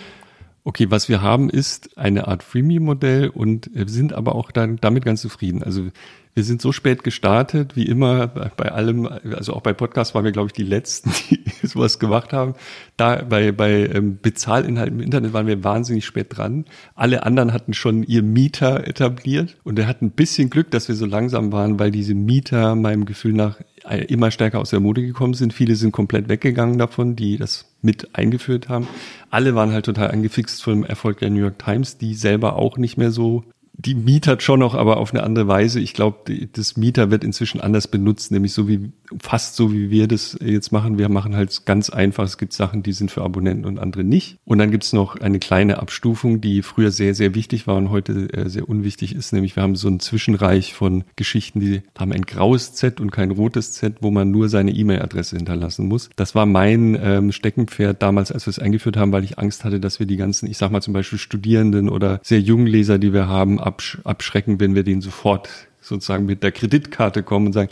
Okay, 0.66 0.90
was 0.90 1.08
wir 1.08 1.22
haben 1.22 1.48
ist 1.48 1.96
eine 1.96 2.26
Art 2.26 2.42
Freemium-Modell 2.42 3.28
und 3.28 3.70
sind 3.72 4.12
aber 4.12 4.34
auch 4.34 4.50
dann 4.50 4.78
damit 4.78 5.04
ganz 5.04 5.20
zufrieden. 5.20 5.62
Also 5.62 5.92
wir 6.34 6.42
sind 6.42 6.60
so 6.60 6.72
spät 6.72 7.04
gestartet, 7.04 7.76
wie 7.76 7.86
immer 7.86 8.26
bei 8.26 8.72
allem, 8.72 9.06
also 9.06 9.54
auch 9.54 9.60
bei 9.60 9.72
Podcasts 9.72 10.12
waren 10.16 10.24
wir, 10.24 10.32
glaube 10.32 10.48
ich, 10.48 10.54
die 10.54 10.64
Letzten, 10.64 11.12
die 11.30 11.66
sowas 11.68 12.00
gemacht 12.00 12.32
haben. 12.32 12.54
Da 12.96 13.22
bei, 13.22 13.52
bei 13.52 13.86
ähm, 13.86 14.18
Bezahlinhalten 14.20 14.98
im 14.98 15.04
Internet 15.04 15.32
waren 15.32 15.46
wir 15.46 15.62
wahnsinnig 15.62 16.04
spät 16.04 16.36
dran. 16.36 16.64
Alle 16.96 17.22
anderen 17.22 17.52
hatten 17.52 17.72
schon 17.72 18.02
ihr 18.02 18.24
Mieter 18.24 18.88
etabliert 18.88 19.56
und 19.62 19.78
er 19.78 19.86
hat 19.86 20.02
ein 20.02 20.10
bisschen 20.10 20.50
Glück, 20.50 20.72
dass 20.72 20.88
wir 20.88 20.96
so 20.96 21.06
langsam 21.06 21.52
waren, 21.52 21.78
weil 21.78 21.92
diese 21.92 22.14
Mieter 22.14 22.74
meinem 22.74 23.06
Gefühl 23.06 23.34
nach 23.34 23.60
äh, 23.88 24.04
immer 24.06 24.32
stärker 24.32 24.58
aus 24.58 24.70
der 24.70 24.80
Mode 24.80 25.02
gekommen 25.02 25.34
sind. 25.34 25.54
Viele 25.54 25.76
sind 25.76 25.92
komplett 25.92 26.28
weggegangen 26.28 26.76
davon, 26.76 27.14
die 27.14 27.36
das 27.36 27.66
mit 27.82 28.16
eingeführt 28.16 28.68
haben. 28.68 28.88
Alle 29.30 29.54
waren 29.54 29.72
halt 29.72 29.84
total 29.84 30.10
angefixt 30.10 30.62
vom 30.62 30.84
Erfolg 30.84 31.18
der 31.18 31.30
New 31.30 31.40
York 31.40 31.58
Times, 31.58 31.98
die 31.98 32.14
selber 32.14 32.56
auch 32.56 32.76
nicht 32.76 32.96
mehr 32.96 33.10
so 33.10 33.44
die 33.78 33.94
mietert 33.94 34.42
schon 34.42 34.60
noch, 34.60 34.74
aber 34.74 34.96
auf 34.96 35.12
eine 35.12 35.22
andere 35.22 35.48
Weise. 35.48 35.80
Ich 35.80 35.92
glaube, 35.92 36.32
das 36.52 36.76
Mieter 36.76 37.10
wird 37.10 37.24
inzwischen 37.24 37.60
anders 37.60 37.88
benutzt, 37.88 38.32
nämlich 38.32 38.52
so 38.52 38.68
wie, 38.68 38.92
fast 39.20 39.56
so 39.56 39.72
wie 39.72 39.90
wir 39.90 40.08
das 40.08 40.36
jetzt 40.40 40.72
machen. 40.72 40.98
Wir 40.98 41.08
machen 41.08 41.36
halt 41.36 41.66
ganz 41.66 41.90
einfach. 41.90 42.24
Es 42.24 42.38
gibt 42.38 42.52
Sachen, 42.52 42.82
die 42.82 42.92
sind 42.92 43.10
für 43.10 43.22
Abonnenten 43.22 43.66
und 43.66 43.78
andere 43.78 44.04
nicht. 44.04 44.38
Und 44.44 44.58
dann 44.58 44.70
gibt's 44.70 44.92
noch 44.92 45.16
eine 45.16 45.38
kleine 45.38 45.78
Abstufung, 45.78 46.40
die 46.40 46.62
früher 46.62 46.90
sehr, 46.90 47.14
sehr 47.14 47.34
wichtig 47.34 47.66
war 47.66 47.76
und 47.76 47.90
heute 47.90 48.32
äh, 48.32 48.48
sehr 48.48 48.68
unwichtig 48.68 49.14
ist. 49.14 49.32
Nämlich 49.32 49.56
wir 49.56 49.62
haben 49.62 49.76
so 49.76 49.88
ein 49.88 50.00
Zwischenreich 50.00 50.74
von 50.74 51.04
Geschichten, 51.16 51.60
die 51.60 51.82
haben 51.98 52.12
ein 52.12 52.22
graues 52.22 52.72
Z 52.72 53.00
und 53.00 53.10
kein 53.10 53.30
rotes 53.30 53.72
Z, 53.72 53.96
wo 54.00 54.10
man 54.10 54.30
nur 54.30 54.48
seine 54.48 54.70
E-Mail-Adresse 54.72 55.36
hinterlassen 55.36 55.86
muss. 55.86 56.08
Das 56.16 56.34
war 56.34 56.46
mein 56.46 56.98
ähm, 57.00 57.32
Steckenpferd 57.32 58.02
damals, 58.02 58.32
als 58.32 58.46
wir 58.46 58.50
es 58.50 58.58
eingeführt 58.58 58.96
haben, 58.96 59.12
weil 59.12 59.24
ich 59.24 59.38
Angst 59.38 59.64
hatte, 59.64 59.80
dass 59.80 59.98
wir 59.98 60.06
die 60.06 60.16
ganzen, 60.16 60.48
ich 60.50 60.56
sag 60.56 60.70
mal 60.70 60.80
zum 60.80 60.94
Beispiel 60.94 61.18
Studierenden 61.18 61.88
oder 61.88 62.20
sehr 62.22 62.40
jungen 62.40 62.66
Leser, 62.66 62.98
die 62.98 63.12
wir 63.12 63.28
haben, 63.28 63.60
absch 63.66 63.98
abschrecken, 64.04 64.60
wenn 64.60 64.74
wir 64.74 64.82
denen 64.82 65.00
sofort 65.02 65.48
sozusagen 65.80 66.26
mit 66.26 66.42
der 66.42 66.52
Kreditkarte 66.52 67.22
kommen 67.22 67.46
und 67.46 67.52
sagen, 67.52 67.70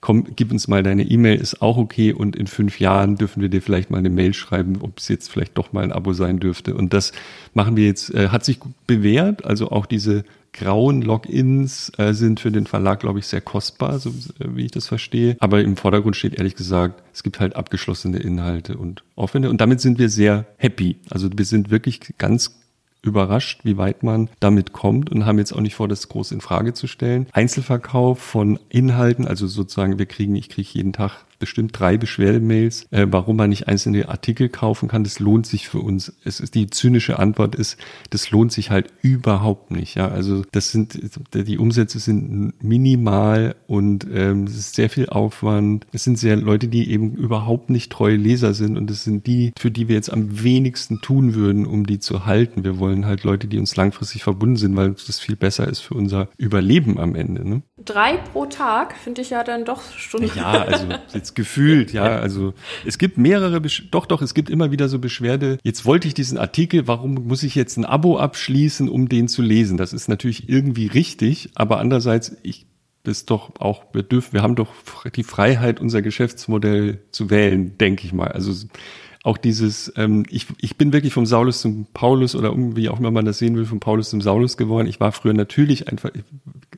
komm, 0.00 0.26
gib 0.36 0.52
uns 0.52 0.68
mal 0.68 0.82
deine 0.82 1.02
E-Mail, 1.02 1.40
ist 1.40 1.62
auch 1.62 1.76
okay 1.76 2.12
und 2.12 2.36
in 2.36 2.46
fünf 2.46 2.78
Jahren 2.78 3.16
dürfen 3.16 3.42
wir 3.42 3.48
dir 3.48 3.62
vielleicht 3.62 3.90
mal 3.90 3.98
eine 3.98 4.10
Mail 4.10 4.34
schreiben, 4.34 4.78
ob 4.80 4.98
es 4.98 5.08
jetzt 5.08 5.30
vielleicht 5.30 5.58
doch 5.58 5.72
mal 5.72 5.82
ein 5.82 5.92
Abo 5.92 6.12
sein 6.12 6.38
dürfte. 6.38 6.74
Und 6.74 6.92
das 6.92 7.12
machen 7.54 7.76
wir 7.76 7.86
jetzt, 7.86 8.14
äh, 8.14 8.28
hat 8.28 8.44
sich 8.44 8.60
bewährt, 8.86 9.44
also 9.44 9.70
auch 9.70 9.86
diese 9.86 10.24
grauen 10.52 11.02
Logins 11.02 11.92
äh, 11.98 12.12
sind 12.12 12.40
für 12.40 12.50
den 12.50 12.66
Verlag, 12.66 13.00
glaube 13.00 13.18
ich, 13.18 13.26
sehr 13.26 13.40
kostbar, 13.40 13.98
so 13.98 14.10
äh, 14.10 14.46
wie 14.54 14.66
ich 14.66 14.70
das 14.70 14.86
verstehe. 14.86 15.36
Aber 15.40 15.60
im 15.60 15.76
Vordergrund 15.76 16.16
steht 16.16 16.34
ehrlich 16.34 16.54
gesagt, 16.54 17.02
es 17.12 17.22
gibt 17.22 17.40
halt 17.40 17.56
abgeschlossene 17.56 18.18
Inhalte 18.18 18.76
und 18.76 19.02
Aufwände. 19.16 19.50
Und 19.50 19.60
damit 19.60 19.80
sind 19.80 19.98
wir 19.98 20.08
sehr 20.08 20.46
happy. 20.56 20.96
Also 21.10 21.28
wir 21.34 21.44
sind 21.44 21.70
wirklich 21.70 22.00
ganz 22.18 22.54
überrascht, 23.06 23.60
wie 23.64 23.76
weit 23.76 24.02
man 24.02 24.28
damit 24.40 24.72
kommt 24.72 25.10
und 25.10 25.26
haben 25.26 25.38
jetzt 25.38 25.52
auch 25.52 25.60
nicht 25.60 25.74
vor, 25.74 25.88
das 25.88 26.08
groß 26.08 26.32
in 26.32 26.40
Frage 26.40 26.74
zu 26.74 26.86
stellen. 26.86 27.26
Einzelverkauf 27.32 28.18
von 28.18 28.58
Inhalten, 28.68 29.26
also 29.26 29.46
sozusagen, 29.46 29.98
wir 29.98 30.06
kriegen, 30.06 30.36
ich 30.36 30.48
kriege 30.48 30.68
jeden 30.72 30.92
Tag 30.92 31.24
bestimmt 31.38 31.78
drei 31.78 31.96
Beschwerdemails, 31.96 32.86
äh, 32.90 33.06
warum 33.08 33.36
man 33.36 33.50
nicht 33.50 33.68
einzelne 33.68 34.08
Artikel 34.08 34.48
kaufen 34.48 34.88
kann. 34.88 35.04
Das 35.04 35.18
lohnt 35.18 35.46
sich 35.46 35.68
für 35.68 35.80
uns. 35.80 36.12
Es 36.24 36.40
ist 36.40 36.54
die 36.54 36.68
zynische 36.68 37.18
Antwort 37.18 37.54
ist, 37.54 37.76
das 38.10 38.30
lohnt 38.30 38.52
sich 38.52 38.70
halt 38.70 38.92
überhaupt 39.02 39.70
nicht. 39.70 39.94
Ja, 39.94 40.08
also 40.08 40.42
das 40.52 40.70
sind 40.70 40.98
die 41.34 41.58
Umsätze 41.58 41.98
sind 41.98 42.52
minimal 42.62 43.56
und 43.66 44.06
ähm, 44.12 44.44
es 44.44 44.56
ist 44.56 44.74
sehr 44.74 44.90
viel 44.90 45.08
Aufwand. 45.08 45.86
Es 45.92 46.04
sind 46.04 46.18
sehr 46.18 46.36
Leute, 46.36 46.68
die 46.68 46.90
eben 46.90 47.14
überhaupt 47.14 47.70
nicht 47.70 47.92
treue 47.92 48.16
Leser 48.16 48.54
sind 48.54 48.76
und 48.76 48.90
es 48.90 49.04
sind 49.04 49.26
die, 49.26 49.52
für 49.58 49.70
die 49.70 49.88
wir 49.88 49.96
jetzt 49.96 50.12
am 50.12 50.42
wenigsten 50.42 51.00
tun 51.00 51.34
würden, 51.34 51.66
um 51.66 51.86
die 51.86 51.98
zu 51.98 52.26
halten. 52.26 52.64
Wir 52.64 52.78
wollen 52.78 53.06
halt 53.06 53.24
Leute, 53.24 53.46
die 53.46 53.58
uns 53.58 53.76
langfristig 53.76 54.22
verbunden 54.22 54.56
sind, 54.56 54.76
weil 54.76 54.94
das 55.06 55.18
viel 55.18 55.36
besser 55.36 55.68
ist 55.68 55.80
für 55.80 55.94
unser 55.94 56.28
Überleben 56.36 56.98
am 56.98 57.14
Ende. 57.14 57.48
Ne? 57.48 57.62
Drei 57.84 58.16
pro 58.16 58.46
Tag 58.46 58.96
finde 58.96 59.22
ich 59.22 59.30
ja 59.30 59.44
dann 59.44 59.64
doch 59.64 59.82
schon. 59.92 60.24
Ja, 60.34 60.62
also 60.62 60.86
jetzt 61.26 61.34
gefühlt, 61.34 61.92
ja. 61.92 62.18
Also 62.18 62.54
es 62.84 62.98
gibt 62.98 63.18
mehrere, 63.18 63.60
Besch 63.60 63.88
doch, 63.90 64.06
doch, 64.06 64.22
es 64.22 64.34
gibt 64.34 64.50
immer 64.50 64.70
wieder 64.70 64.88
so 64.88 64.98
Beschwerde. 64.98 65.58
Jetzt 65.62 65.84
wollte 65.84 66.08
ich 66.08 66.14
diesen 66.14 66.38
Artikel, 66.38 66.86
warum 66.86 67.14
muss 67.26 67.42
ich 67.42 67.54
jetzt 67.54 67.76
ein 67.76 67.84
Abo 67.84 68.18
abschließen, 68.18 68.88
um 68.88 69.08
den 69.08 69.28
zu 69.28 69.42
lesen? 69.42 69.76
Das 69.76 69.92
ist 69.92 70.08
natürlich 70.08 70.48
irgendwie 70.48 70.86
richtig, 70.86 71.50
aber 71.54 71.78
andererseits, 71.78 72.36
ich 72.42 72.66
das 73.02 73.24
doch 73.24 73.60
auch, 73.60 73.84
wir 73.92 74.02
dürfen, 74.02 74.32
wir 74.32 74.42
haben 74.42 74.56
doch 74.56 74.72
die 75.14 75.22
Freiheit, 75.22 75.80
unser 75.80 76.02
Geschäftsmodell 76.02 76.98
zu 77.12 77.30
wählen, 77.30 77.78
denke 77.78 78.04
ich 78.04 78.12
mal. 78.12 78.32
Also 78.32 78.66
auch 79.26 79.38
dieses, 79.38 79.92
ähm, 79.96 80.24
ich, 80.30 80.46
ich 80.60 80.76
bin 80.76 80.92
wirklich 80.92 81.12
vom 81.12 81.26
Saulus 81.26 81.60
zum 81.60 81.86
Paulus 81.92 82.36
oder 82.36 82.48
irgendwie 82.50 82.88
auch 82.88 83.00
immer 83.00 83.10
man 83.10 83.24
das 83.24 83.38
sehen 83.38 83.56
will, 83.56 83.66
vom 83.66 83.80
Paulus 83.80 84.10
zum 84.10 84.20
Saulus 84.20 84.56
geworden. 84.56 84.86
Ich 84.86 85.00
war 85.00 85.10
früher 85.10 85.34
natürlich 85.34 85.88
einfach, 85.88 86.10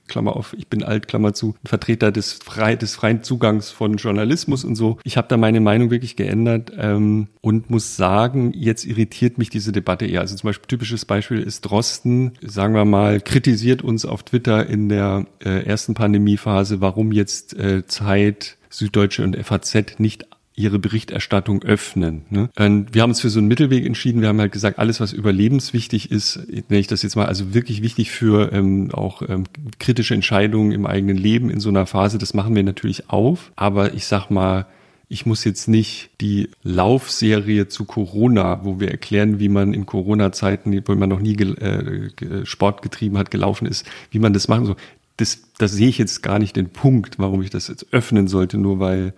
Klammer 0.09 0.35
auf, 0.35 0.55
ich 0.57 0.67
bin 0.67 0.83
alt, 0.83 1.09
Klammer 1.09 1.35
zu, 1.35 1.55
Vertreter 1.63 2.11
des, 2.11 2.33
frei, 2.33 2.75
des 2.75 2.95
freien 2.95 3.23
Zugangs 3.23 3.71
von 3.71 3.99
Journalismus 3.99 4.65
und 4.65 4.77
so. 4.77 4.99
Ich 5.05 5.19
habe 5.19 5.29
da 5.29 5.37
meine 5.37 5.61
Meinung 5.61 5.91
wirklich 5.91 6.17
geändert 6.17 6.73
ähm, 6.79 7.29
und 7.43 7.69
muss 7.69 7.97
sagen, 7.97 8.53
jetzt 8.55 8.87
irritiert 8.87 9.37
mich 9.37 9.51
diese 9.51 9.71
Debatte 9.71 10.07
eher. 10.07 10.23
Also 10.23 10.35
zum 10.35 10.49
Beispiel 10.49 10.69
typisches 10.69 11.05
Beispiel 11.05 11.43
ist 11.43 11.61
Drosten, 11.63 12.33
sagen 12.41 12.75
wir 12.75 12.87
mal, 12.87 13.21
kritisiert 13.21 13.83
uns 13.83 14.07
auf 14.07 14.23
Twitter 14.23 14.67
in 14.67 14.89
der 14.89 15.27
äh, 15.45 15.67
ersten 15.67 15.93
Pandemiephase, 15.93 16.81
warum 16.81 17.13
jetzt 17.13 17.55
äh, 17.59 17.87
Zeit, 17.87 18.57
Süddeutsche 18.71 19.23
und 19.23 19.37
FAZ 19.37 19.99
nicht 19.99 20.27
ihre 20.59 20.79
Berichterstattung 20.79 21.63
öffnen. 21.63 22.23
Ne? 22.31 22.51
Und 22.59 22.93
wir 22.93 23.03
haben 23.03 23.11
uns 23.11 23.21
für 23.21 23.31
so 23.31 23.39
einen 23.39 23.49
Mittelweg 23.49 23.87
entschieden. 23.87 24.21
Wir 24.21 24.29
haben 24.29 24.41
halt 24.41 24.53
gesagt, 24.53 24.79
alles, 24.79 25.01
was 25.01 25.13
überlebenswichtig 25.13 26.11
ist, 26.11 26.41
nenne 26.49 26.81
ich 26.81 26.89
das 26.89 27.03
jetzt 27.03 27.17
mal, 27.17 27.27
also 27.27 27.55
wirklich 27.55 27.83
wichtig 27.83 28.11
für 28.11 28.53
ähm, 28.53 28.91
auch 28.93 29.23
ähm, 29.29 29.45
kritische 29.79 30.15
Entscheidungen 30.15 30.73
im 30.73 30.85
eigenen 30.85 31.17
Leben 31.17 31.49
in 31.49 31.61
so 31.61 31.69
einer 31.69 31.87
Phase, 31.87 32.19
das 32.19 32.35
machen 32.35 32.55
wir 32.57 32.65
natürlich 32.65 33.09
auf. 33.09 33.53
Aber 33.55 33.95
ich 33.95 34.07
sag 34.07 34.31
mal, 34.31 34.67
ich 35.09 35.25
muss 35.25 35.45
jetzt 35.45 35.69
nicht 35.69 36.11
die 36.21 36.51
Laufserie 36.63 37.69
zu 37.69 37.85
Corona, 37.85 38.65
wo 38.65 38.81
wir 38.81 38.91
erklären, 38.91 39.39
wie 39.39 39.49
man 39.49 39.73
in 39.73 39.87
Corona-Zeiten, 39.87 40.83
wo 40.87 40.95
man 40.97 41.09
noch 41.09 41.21
nie 41.21 41.35
äh, 41.35 42.45
Sport 42.45 42.83
getrieben 42.83 43.17
hat, 43.17 43.31
gelaufen 43.31 43.67
ist, 43.67 43.87
wie 44.11 44.19
man 44.19 44.33
das 44.33 44.49
machen 44.49 44.67
soll. 44.67 44.77
Das, 45.17 45.41
das 45.57 45.73
sehe 45.73 45.89
ich 45.89 45.99
jetzt 45.99 46.23
gar 46.23 46.39
nicht 46.39 46.57
den 46.57 46.69
Punkt, 46.69 47.19
warum 47.19 47.43
ich 47.43 47.51
das 47.51 47.69
jetzt 47.69 47.87
öffnen 47.93 48.29
sollte, 48.29 48.59
nur 48.59 48.81
weil 48.81 49.15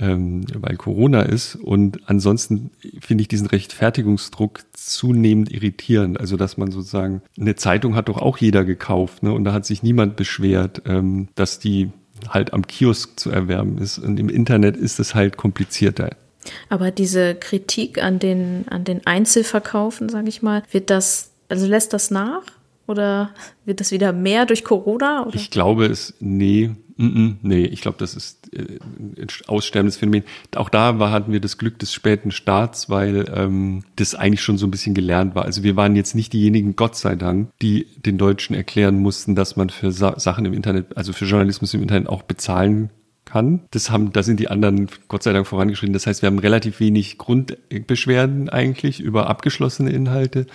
ähm, 0.00 0.44
weil 0.54 0.76
Corona 0.76 1.22
ist. 1.22 1.54
Und 1.56 2.00
ansonsten 2.06 2.70
finde 3.00 3.22
ich 3.22 3.28
diesen 3.28 3.46
Rechtfertigungsdruck 3.46 4.60
zunehmend 4.72 5.52
irritierend. 5.52 6.18
Also 6.18 6.36
dass 6.36 6.56
man 6.56 6.70
sozusagen, 6.70 7.22
eine 7.38 7.54
Zeitung 7.54 7.94
hat 7.94 8.08
doch 8.08 8.18
auch 8.18 8.38
jeder 8.38 8.64
gekauft, 8.64 9.22
ne? 9.22 9.32
Und 9.32 9.44
da 9.44 9.52
hat 9.52 9.66
sich 9.66 9.82
niemand 9.82 10.16
beschwert, 10.16 10.82
ähm, 10.86 11.28
dass 11.34 11.58
die 11.58 11.90
halt 12.28 12.52
am 12.52 12.66
Kiosk 12.66 13.18
zu 13.18 13.30
erwerben 13.30 13.78
ist. 13.78 13.98
Und 13.98 14.18
im 14.18 14.28
Internet 14.28 14.76
ist 14.76 15.00
es 15.00 15.14
halt 15.14 15.36
komplizierter. 15.36 16.10
Aber 16.68 16.90
diese 16.90 17.34
Kritik 17.34 18.02
an 18.02 18.18
den, 18.18 18.66
an 18.68 18.84
den 18.84 19.06
Einzelverkaufen, 19.06 20.08
sage 20.08 20.28
ich 20.28 20.42
mal, 20.42 20.62
wird 20.70 20.90
das, 20.90 21.30
also 21.48 21.66
lässt 21.66 21.92
das 21.92 22.10
nach? 22.10 22.42
Oder 22.86 23.30
wird 23.64 23.80
das 23.80 23.92
wieder 23.92 24.12
mehr 24.12 24.46
durch 24.46 24.64
Corona? 24.64 25.24
Oder? 25.24 25.36
Ich 25.36 25.50
glaube 25.50 25.86
es, 25.86 26.14
nee, 26.18 26.70
nee, 27.00 27.64
ich 27.64 27.80
glaube, 27.80 27.96
das 27.98 28.14
ist 28.14 28.52
äh, 28.52 28.78
ein 28.98 29.26
aussterbendes 29.46 29.96
Phänomen. 29.96 30.24
Auch 30.54 30.68
da 30.68 30.98
war, 30.98 31.10
hatten 31.10 31.32
wir 31.32 31.40
das 31.40 31.56
Glück 31.56 31.78
des 31.78 31.94
späten 31.94 32.30
Starts, 32.30 32.90
weil 32.90 33.24
ähm, 33.34 33.84
das 33.96 34.14
eigentlich 34.14 34.42
schon 34.42 34.58
so 34.58 34.66
ein 34.66 34.70
bisschen 34.70 34.94
gelernt 34.94 35.34
war. 35.34 35.44
Also 35.44 35.62
wir 35.62 35.76
waren 35.76 35.96
jetzt 35.96 36.14
nicht 36.14 36.32
diejenigen, 36.32 36.76
Gott 36.76 36.96
sei 36.96 37.16
Dank, 37.16 37.50
die 37.62 37.86
den 37.96 38.18
Deutschen 38.18 38.54
erklären 38.54 38.98
mussten, 38.98 39.34
dass 39.34 39.56
man 39.56 39.70
für 39.70 39.92
Sa 39.92 40.18
Sachen 40.18 40.44
im 40.44 40.52
Internet, 40.52 40.96
also 40.96 41.12
für 41.12 41.24
Journalismus 41.24 41.72
im 41.72 41.82
Internet 41.82 42.08
auch 42.08 42.22
bezahlen 42.22 42.90
kann. 43.24 43.62
Das 43.70 43.90
haben, 43.90 44.12
da 44.12 44.22
sind 44.22 44.40
die 44.40 44.48
anderen 44.48 44.88
Gott 45.08 45.22
sei 45.22 45.32
Dank 45.32 45.46
vorangeschritten. 45.46 45.94
Das 45.94 46.06
heißt, 46.06 46.20
wir 46.20 46.26
haben 46.26 46.38
relativ 46.38 46.80
wenig 46.80 47.16
Grundbeschwerden 47.16 48.50
eigentlich 48.50 49.00
über 49.00 49.28
abgeschlossene 49.28 49.90
Inhalte. 49.90 50.46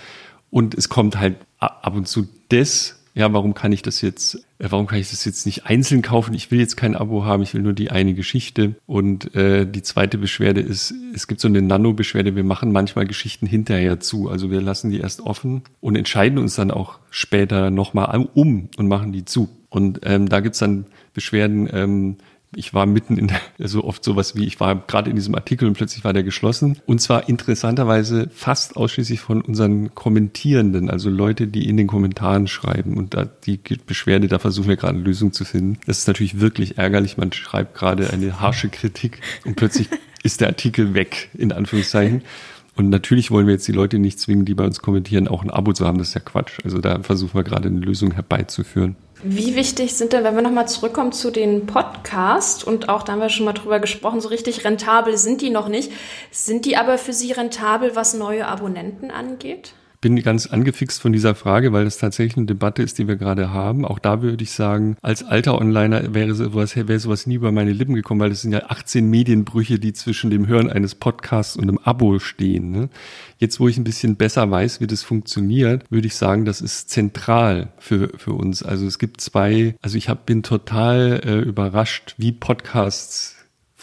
Und 0.50 0.74
es 0.74 0.88
kommt 0.88 1.18
halt 1.18 1.36
ab 1.58 1.96
und 1.96 2.06
zu 2.06 2.28
das, 2.50 3.02
ja, 3.14 3.32
warum 3.32 3.54
kann 3.54 3.72
ich 3.72 3.82
das 3.82 4.00
jetzt, 4.00 4.45
warum 4.58 4.86
kann 4.86 4.98
ich 4.98 5.10
das 5.10 5.24
jetzt 5.24 5.46
nicht 5.46 5.66
einzeln 5.66 6.02
kaufen? 6.02 6.34
Ich 6.34 6.50
will 6.50 6.58
jetzt 6.58 6.76
kein 6.76 6.96
Abo 6.96 7.24
haben, 7.24 7.42
ich 7.42 7.54
will 7.54 7.62
nur 7.62 7.72
die 7.72 7.90
eine 7.90 8.14
Geschichte. 8.14 8.74
Und 8.86 9.34
äh, 9.34 9.66
die 9.66 9.82
zweite 9.82 10.18
Beschwerde 10.18 10.60
ist, 10.60 10.94
es 11.14 11.26
gibt 11.26 11.40
so 11.40 11.48
eine 11.48 11.62
Nano-Beschwerde, 11.62 12.36
wir 12.36 12.44
machen 12.44 12.72
manchmal 12.72 13.06
Geschichten 13.06 13.46
hinterher 13.46 14.00
zu. 14.00 14.28
Also 14.28 14.50
wir 14.50 14.60
lassen 14.60 14.90
die 14.90 15.00
erst 15.00 15.20
offen 15.20 15.62
und 15.80 15.96
entscheiden 15.96 16.38
uns 16.38 16.54
dann 16.54 16.70
auch 16.70 16.98
später 17.10 17.70
nochmal 17.70 18.28
um 18.34 18.68
und 18.76 18.88
machen 18.88 19.12
die 19.12 19.24
zu. 19.24 19.48
Und 19.68 20.00
ähm, 20.04 20.28
da 20.28 20.40
gibt's 20.40 20.58
dann 20.58 20.86
Beschwerden, 21.12 21.68
ähm, 21.72 22.16
ich 22.56 22.72
war 22.72 22.86
mitten 22.86 23.18
in 23.18 23.28
der, 23.28 23.40
so 23.68 23.84
oft 23.84 24.02
sowas 24.02 24.34
wie, 24.34 24.46
ich 24.46 24.58
war 24.60 24.74
gerade 24.74 25.10
in 25.10 25.16
diesem 25.16 25.34
Artikel 25.34 25.68
und 25.68 25.74
plötzlich 25.74 26.04
war 26.04 26.12
der 26.12 26.22
geschlossen. 26.22 26.78
Und 26.86 27.00
zwar 27.00 27.28
interessanterweise 27.28 28.28
fast 28.34 28.76
ausschließlich 28.76 29.20
von 29.20 29.42
unseren 29.42 29.94
Kommentierenden, 29.94 30.90
also 30.90 31.10
Leute, 31.10 31.46
die 31.46 31.68
in 31.68 31.76
den 31.76 31.86
Kommentaren 31.86 32.46
schreiben. 32.46 32.96
Und 32.96 33.14
da 33.14 33.24
die 33.24 33.60
Beschwerde, 33.86 34.28
da 34.28 34.38
versuchen 34.38 34.68
wir 34.68 34.76
gerade 34.76 34.94
eine 34.94 35.04
Lösung 35.04 35.32
zu 35.32 35.44
finden. 35.44 35.78
Das 35.86 35.98
ist 35.98 36.08
natürlich 36.08 36.40
wirklich 36.40 36.78
ärgerlich. 36.78 37.18
Man 37.18 37.32
schreibt 37.32 37.74
gerade 37.74 38.10
eine 38.10 38.40
harsche 38.40 38.70
Kritik 38.70 39.20
und 39.44 39.56
plötzlich 39.56 39.88
ist 40.22 40.40
der 40.40 40.48
Artikel 40.48 40.94
weg, 40.94 41.28
in 41.34 41.52
Anführungszeichen. 41.52 42.22
Und 42.74 42.90
natürlich 42.90 43.30
wollen 43.30 43.46
wir 43.46 43.54
jetzt 43.54 43.68
die 43.68 43.72
Leute 43.72 43.98
nicht 43.98 44.18
zwingen, 44.18 44.44
die 44.44 44.54
bei 44.54 44.64
uns 44.64 44.80
kommentieren, 44.80 45.28
auch 45.28 45.42
ein 45.42 45.50
Abo 45.50 45.72
zu 45.72 45.86
haben. 45.86 45.98
Das 45.98 46.08
ist 46.08 46.14
ja 46.14 46.20
Quatsch. 46.20 46.58
Also 46.64 46.78
da 46.78 47.02
versuchen 47.02 47.34
wir 47.34 47.44
gerade 47.44 47.68
eine 47.68 47.80
Lösung 47.80 48.12
herbeizuführen. 48.12 48.96
Wie 49.22 49.56
wichtig 49.56 49.94
sind 49.94 50.12
denn, 50.12 50.24
wenn 50.24 50.34
wir 50.34 50.42
nochmal 50.42 50.68
zurückkommen 50.68 51.12
zu 51.12 51.30
den 51.30 51.66
Podcasts 51.66 52.62
und 52.62 52.90
auch 52.90 53.02
da 53.02 53.12
haben 53.12 53.20
wir 53.20 53.30
schon 53.30 53.46
mal 53.46 53.54
drüber 53.54 53.80
gesprochen, 53.80 54.20
so 54.20 54.28
richtig 54.28 54.64
rentabel 54.64 55.16
sind 55.16 55.40
die 55.40 55.48
noch 55.48 55.68
nicht. 55.68 55.90
Sind 56.30 56.66
die 56.66 56.76
aber 56.76 56.98
für 56.98 57.14
Sie 57.14 57.32
rentabel, 57.32 57.96
was 57.96 58.12
neue 58.12 58.46
Abonnenten 58.46 59.10
angeht? 59.10 59.72
Bin 60.06 60.22
ganz 60.22 60.46
angefixt 60.46 61.02
von 61.02 61.12
dieser 61.12 61.34
Frage, 61.34 61.72
weil 61.72 61.84
das 61.84 61.98
tatsächlich 61.98 62.36
eine 62.36 62.46
Debatte 62.46 62.80
ist, 62.80 62.96
die 62.96 63.08
wir 63.08 63.16
gerade 63.16 63.50
haben. 63.50 63.84
Auch 63.84 63.98
da 63.98 64.22
würde 64.22 64.44
ich 64.44 64.52
sagen, 64.52 64.96
als 65.02 65.24
alter 65.24 65.60
Onliner 65.60 66.14
wäre 66.14 66.32
sowas, 66.32 66.76
wäre 66.76 67.00
sowas 67.00 67.26
nie 67.26 67.34
über 67.34 67.50
meine 67.50 67.72
Lippen 67.72 67.96
gekommen, 67.96 68.20
weil 68.20 68.30
es 68.30 68.42
sind 68.42 68.52
ja 68.52 68.66
18 68.68 69.10
Medienbrüche, 69.10 69.80
die 69.80 69.92
zwischen 69.94 70.30
dem 70.30 70.46
Hören 70.46 70.70
eines 70.70 70.94
Podcasts 70.94 71.56
und 71.56 71.64
einem 71.64 71.78
Abo 71.78 72.20
stehen. 72.20 72.70
Ne? 72.70 72.88
Jetzt, 73.38 73.58
wo 73.58 73.66
ich 73.66 73.78
ein 73.78 73.82
bisschen 73.82 74.14
besser 74.14 74.48
weiß, 74.48 74.80
wie 74.80 74.86
das 74.86 75.02
funktioniert, 75.02 75.82
würde 75.90 76.06
ich 76.06 76.14
sagen, 76.14 76.44
das 76.44 76.60
ist 76.60 76.88
zentral 76.88 77.72
für, 77.78 78.10
für 78.16 78.34
uns. 78.34 78.62
Also 78.62 78.86
es 78.86 79.00
gibt 79.00 79.20
zwei, 79.20 79.74
also 79.82 79.98
ich 79.98 80.08
hab, 80.08 80.24
bin 80.24 80.44
total 80.44 81.20
äh, 81.24 81.40
überrascht, 81.40 82.14
wie 82.16 82.30
Podcasts 82.30 83.35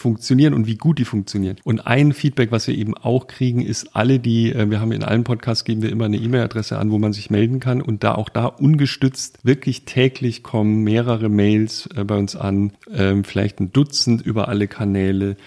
funktionieren 0.04 0.52
und 0.52 0.66
wie 0.66 0.76
gut 0.76 0.98
die 0.98 1.06
funktionieren. 1.06 1.56
Und 1.64 1.86
ein 1.86 2.12
Feedback, 2.12 2.52
was 2.52 2.66
wir 2.66 2.76
eben 2.76 2.94
auch 2.94 3.26
kriegen, 3.26 3.62
ist 3.62 3.96
alle 3.96 4.18
die, 4.18 4.52
äh, 4.52 4.68
wir 4.68 4.78
haben 4.78 4.92
in 4.92 5.02
allen 5.02 5.24
Podcasts 5.24 5.64
geben 5.64 5.80
wir 5.80 5.90
immer 5.90 6.04
eine 6.04 6.18
E-Mail-Adresse 6.18 6.78
an, 6.78 6.90
wo 6.90 6.98
man 6.98 7.14
sich 7.14 7.30
melden 7.30 7.58
kann 7.58 7.80
und 7.80 8.04
da 8.04 8.14
auch 8.14 8.28
da 8.28 8.44
ungestützt 8.44 9.38
wirklich 9.44 9.86
täglich 9.86 10.42
kommen 10.42 10.82
mehrere 10.82 11.30
Mails 11.30 11.88
äh, 11.96 12.04
bei 12.04 12.18
uns 12.18 12.36
an, 12.36 12.72
ähm, 12.92 13.24
vielleicht 13.24 13.60
ein 13.60 13.72
Dutzend 13.72 14.20
über 14.20 14.48
alle 14.48 14.68
Kanäle. 14.68 15.38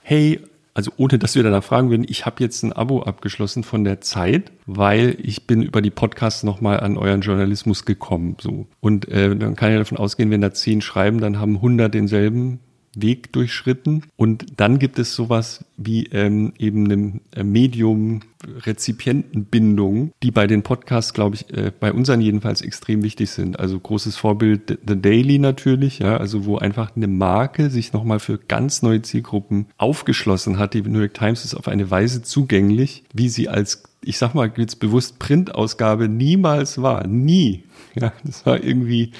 Hey, 0.00 0.38
also 0.74 0.92
ohne 0.96 1.18
dass 1.18 1.34
wir 1.34 1.42
danach 1.42 1.64
fragen 1.64 1.90
würden, 1.90 2.06
ich 2.08 2.24
habe 2.24 2.42
jetzt 2.42 2.62
ein 2.62 2.72
Abo 2.72 3.02
abgeschlossen 3.02 3.64
von 3.64 3.82
der 3.82 4.00
Zeit, 4.00 4.52
weil 4.66 5.16
ich 5.20 5.48
bin 5.48 5.60
über 5.60 5.82
die 5.82 5.90
Podcasts 5.90 6.44
nochmal 6.44 6.78
an 6.78 6.96
euren 6.96 7.20
Journalismus 7.20 7.84
gekommen. 7.84 8.36
So. 8.40 8.66
Und 8.80 9.08
äh, 9.08 9.34
dann 9.34 9.56
kann 9.56 9.72
ich 9.72 9.78
davon 9.78 9.98
ausgehen, 9.98 10.30
wenn 10.30 10.40
da 10.40 10.52
zehn 10.52 10.82
schreiben, 10.82 11.20
dann 11.20 11.40
haben 11.40 11.56
100 11.56 11.92
denselben 11.92 12.60
Weg 13.00 13.32
durchschritten. 13.32 14.02
Und 14.16 14.58
dann 14.58 14.78
gibt 14.78 14.98
es 14.98 15.14
sowas 15.14 15.64
wie 15.76 16.06
ähm, 16.06 16.54
eben 16.58 16.84
eine 16.84 17.20
äh, 17.34 17.44
Medium-Rezipientenbindung, 17.44 20.12
die 20.22 20.30
bei 20.30 20.46
den 20.46 20.62
Podcasts, 20.62 21.12
glaube 21.14 21.36
ich, 21.36 21.50
äh, 21.52 21.72
bei 21.78 21.92
unseren 21.92 22.20
jedenfalls 22.20 22.62
extrem 22.62 23.02
wichtig 23.02 23.30
sind. 23.30 23.58
Also 23.58 23.80
großes 23.80 24.16
Vorbild 24.16 24.78
The 24.86 25.00
Daily 25.00 25.38
natürlich, 25.38 25.98
ja, 25.98 26.16
also 26.16 26.44
wo 26.44 26.58
einfach 26.58 26.94
eine 26.94 27.08
Marke 27.08 27.70
sich 27.70 27.92
nochmal 27.92 28.20
für 28.20 28.38
ganz 28.38 28.82
neue 28.82 29.02
Zielgruppen 29.02 29.66
aufgeschlossen 29.76 30.58
hat. 30.58 30.74
Die 30.74 30.82
New 30.82 31.00
York 31.00 31.14
Times 31.14 31.44
ist 31.44 31.54
auf 31.54 31.66
eine 31.68 31.90
Weise 31.90 32.22
zugänglich, 32.22 33.02
wie 33.12 33.28
sie 33.28 33.48
als 33.48 33.82
ich 34.06 34.18
sag 34.18 34.34
mal 34.34 34.52
jetzt 34.56 34.80
bewusst 34.80 35.18
Printausgabe 35.18 36.08
niemals 36.08 36.82
war. 36.82 37.06
Nie. 37.06 37.64
Ja, 37.94 38.12
das 38.24 38.44
war 38.44 38.62
irgendwie 38.62 39.12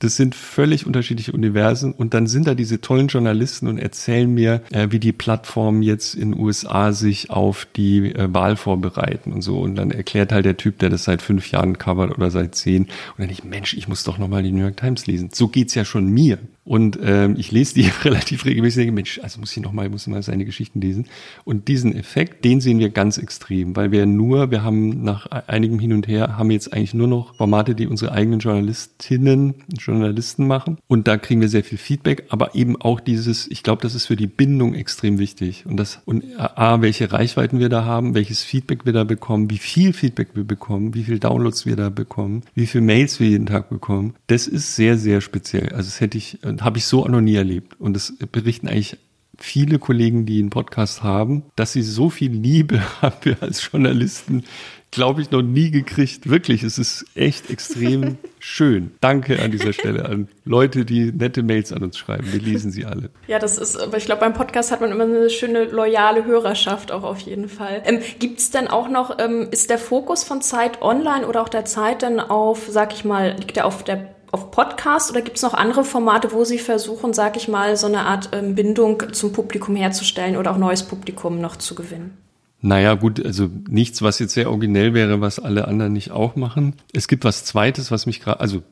das 0.00 0.16
sind 0.16 0.34
völlig 0.34 0.86
unterschiedliche 0.86 1.32
Universen 1.32 1.92
und 1.92 2.14
dann 2.14 2.26
sind 2.26 2.46
da 2.46 2.54
diese 2.54 2.80
tollen 2.80 3.08
Journalisten 3.08 3.68
und 3.68 3.78
erzählen 3.78 4.32
mir, 4.32 4.62
äh, 4.72 4.88
wie 4.90 4.98
die 4.98 5.12
Plattformen 5.12 5.82
jetzt 5.82 6.14
in 6.14 6.32
den 6.32 6.40
USA 6.40 6.92
sich 6.92 7.30
auf 7.30 7.66
die 7.76 8.14
äh, 8.14 8.32
Wahl 8.32 8.56
vorbereiten 8.56 9.32
und 9.32 9.42
so. 9.42 9.60
Und 9.60 9.76
dann 9.76 9.90
erklärt 9.90 10.32
halt 10.32 10.44
der 10.44 10.56
Typ, 10.56 10.78
der 10.78 10.90
das 10.90 11.04
seit 11.04 11.22
fünf 11.22 11.50
Jahren 11.50 11.78
covert 11.78 12.10
oder 12.16 12.30
seit 12.30 12.54
zehn. 12.54 12.84
Und 12.84 12.90
dann 13.18 13.30
ich, 13.30 13.44
Mensch, 13.44 13.74
ich 13.74 13.88
muss 13.88 14.04
doch 14.04 14.18
nochmal 14.18 14.42
die 14.42 14.52
New 14.52 14.62
York 14.62 14.76
Times 14.76 15.06
lesen. 15.06 15.30
So 15.32 15.48
geht's 15.48 15.74
ja 15.74 15.84
schon 15.84 16.08
mir. 16.08 16.38
Und 16.64 16.98
ähm, 17.02 17.36
ich 17.38 17.52
lese 17.52 17.74
die 17.74 17.90
relativ 18.04 18.44
regelmäßig 18.44 18.84
denke, 18.84 18.92
Mensch, 18.92 19.20
also 19.22 19.40
muss 19.40 19.56
ich 19.56 19.62
noch 19.62 19.72
mal, 19.72 19.88
muss 19.88 20.06
mal 20.06 20.22
seine 20.22 20.44
Geschichten 20.44 20.80
lesen. 20.80 21.06
Und 21.44 21.68
diesen 21.68 21.94
Effekt, 21.94 22.44
den 22.44 22.60
sehen 22.60 22.78
wir 22.78 22.90
ganz 22.90 23.18
extrem, 23.18 23.76
weil 23.76 23.92
wir 23.92 24.06
nur, 24.06 24.50
wir 24.50 24.62
haben 24.62 25.04
nach 25.04 25.26
einigem 25.26 25.78
Hin 25.78 25.92
und 25.92 26.08
Her, 26.08 26.38
haben 26.38 26.50
jetzt 26.50 26.72
eigentlich 26.72 26.94
nur 26.94 27.08
noch 27.08 27.34
Formate, 27.36 27.74
die 27.74 27.86
unsere 27.86 28.12
eigenen 28.12 28.40
Journalistinnen 28.40 29.54
Journalisten 29.78 30.46
machen. 30.46 30.78
Und 30.88 31.06
da 31.06 31.16
kriegen 31.16 31.40
wir 31.40 31.48
sehr 31.48 31.64
viel 31.64 31.78
Feedback, 31.78 32.24
aber 32.30 32.54
eben 32.54 32.80
auch 32.80 33.00
dieses, 33.00 33.46
ich 33.50 33.62
glaube, 33.62 33.82
das 33.82 33.94
ist 33.94 34.06
für 34.06 34.16
die 34.16 34.26
Bindung 34.26 34.74
extrem 34.74 35.18
wichtig. 35.18 35.66
Und 35.66 35.76
das, 35.76 36.00
und 36.06 36.24
A, 36.38 36.80
welche 36.80 37.12
Reichweiten 37.12 37.58
wir 37.58 37.68
da 37.68 37.84
haben, 37.84 38.14
welches 38.14 38.42
Feedback 38.42 38.86
wir 38.86 38.92
da 38.92 39.04
bekommen, 39.04 39.50
wie 39.50 39.58
viel 39.58 39.92
Feedback 39.92 40.28
wir 40.34 40.44
bekommen, 40.44 40.94
wie 40.94 41.04
viel 41.04 41.18
Downloads 41.18 41.66
wir 41.66 41.76
da 41.76 41.90
bekommen, 41.90 42.42
wie 42.54 42.66
viel 42.66 42.80
Mails 42.80 43.20
wir 43.20 43.28
jeden 43.28 43.46
Tag 43.46 43.68
bekommen. 43.68 44.14
Das 44.26 44.46
ist 44.46 44.76
sehr, 44.76 44.96
sehr 44.96 45.20
speziell. 45.20 45.70
Also 45.70 45.88
das 45.88 46.00
hätte 46.00 46.18
ich, 46.18 46.38
habe 46.60 46.78
ich 46.78 46.86
so 46.86 47.04
auch 47.04 47.08
noch 47.08 47.20
nie 47.20 47.36
erlebt. 47.36 47.80
Und 47.80 47.94
das 47.94 48.14
berichten 48.30 48.68
eigentlich 48.68 48.98
viele 49.38 49.78
Kollegen, 49.78 50.26
die 50.26 50.40
einen 50.40 50.50
Podcast 50.50 51.02
haben, 51.02 51.44
dass 51.56 51.72
sie 51.72 51.82
so 51.82 52.10
viel 52.10 52.32
Liebe 52.32 52.80
haben 53.02 53.16
wir 53.22 53.42
als 53.42 53.68
Journalisten, 53.70 54.44
glaube 54.90 55.22
ich, 55.22 55.30
noch 55.32 55.42
nie 55.42 55.70
gekriegt. 55.72 56.28
Wirklich, 56.30 56.62
es 56.62 56.78
ist 56.78 57.04
echt 57.16 57.50
extrem 57.50 58.16
schön. 58.38 58.92
Danke 59.00 59.42
an 59.42 59.50
dieser 59.50 59.72
Stelle 59.72 60.04
an 60.04 60.28
Leute, 60.44 60.84
die 60.84 61.10
nette 61.10 61.42
Mails 61.42 61.72
an 61.72 61.82
uns 61.82 61.98
schreiben. 61.98 62.32
Wir 62.32 62.40
lesen 62.40 62.70
sie 62.70 62.84
alle. 62.84 63.10
Ja, 63.26 63.40
das 63.40 63.58
ist, 63.58 63.76
aber 63.76 63.96
ich 63.96 64.04
glaube, 64.04 64.20
beim 64.20 64.34
Podcast 64.34 64.70
hat 64.70 64.80
man 64.80 64.92
immer 64.92 65.04
eine 65.04 65.30
schöne, 65.30 65.64
loyale 65.64 66.24
Hörerschaft 66.24 66.92
auch 66.92 67.02
auf 67.02 67.18
jeden 67.20 67.48
Fall. 67.48 67.82
Ähm, 67.86 67.98
Gibt 68.20 68.38
es 68.38 68.50
denn 68.50 68.68
auch 68.68 68.88
noch, 68.88 69.18
ähm, 69.18 69.48
ist 69.50 69.68
der 69.68 69.78
Fokus 69.78 70.22
von 70.22 70.42
Zeit 70.42 70.80
online 70.80 71.26
oder 71.26 71.42
auch 71.42 71.48
der 71.48 71.64
Zeit 71.64 72.02
dann 72.04 72.20
auf, 72.20 72.68
sag 72.68 72.92
ich 72.92 73.04
mal, 73.04 73.34
liegt 73.36 73.56
der 73.56 73.66
auf 73.66 73.82
der 73.82 74.13
auf 74.34 74.50
Podcast 74.50 75.10
oder 75.10 75.22
gibt 75.22 75.36
es 75.36 75.42
noch 75.42 75.54
andere 75.54 75.84
Formate, 75.84 76.32
wo 76.32 76.44
Sie 76.44 76.58
versuchen, 76.58 77.14
sag 77.14 77.36
ich 77.36 77.48
mal, 77.48 77.76
so 77.76 77.86
eine 77.86 78.00
Art 78.00 78.30
ähm, 78.32 78.54
Bindung 78.54 79.12
zum 79.12 79.32
Publikum 79.32 79.76
herzustellen 79.76 80.36
oder 80.36 80.50
auch 80.50 80.58
neues 80.58 80.82
Publikum 80.82 81.40
noch 81.40 81.56
zu 81.56 81.74
gewinnen? 81.74 82.23
Naja, 82.64 82.94
gut, 82.94 83.22
also 83.22 83.50
nichts, 83.68 84.00
was 84.00 84.18
jetzt 84.18 84.32
sehr 84.32 84.48
originell 84.48 84.94
wäre, 84.94 85.20
was 85.20 85.38
alle 85.38 85.68
anderen 85.68 85.92
nicht 85.92 86.12
auch 86.12 86.34
machen. 86.34 86.72
Es 86.94 87.08
gibt 87.08 87.24
was 87.24 87.44
Zweites, 87.44 87.90
was 87.90 88.06
mich 88.06 88.20
gerade, 88.20 88.40
also 88.40 88.62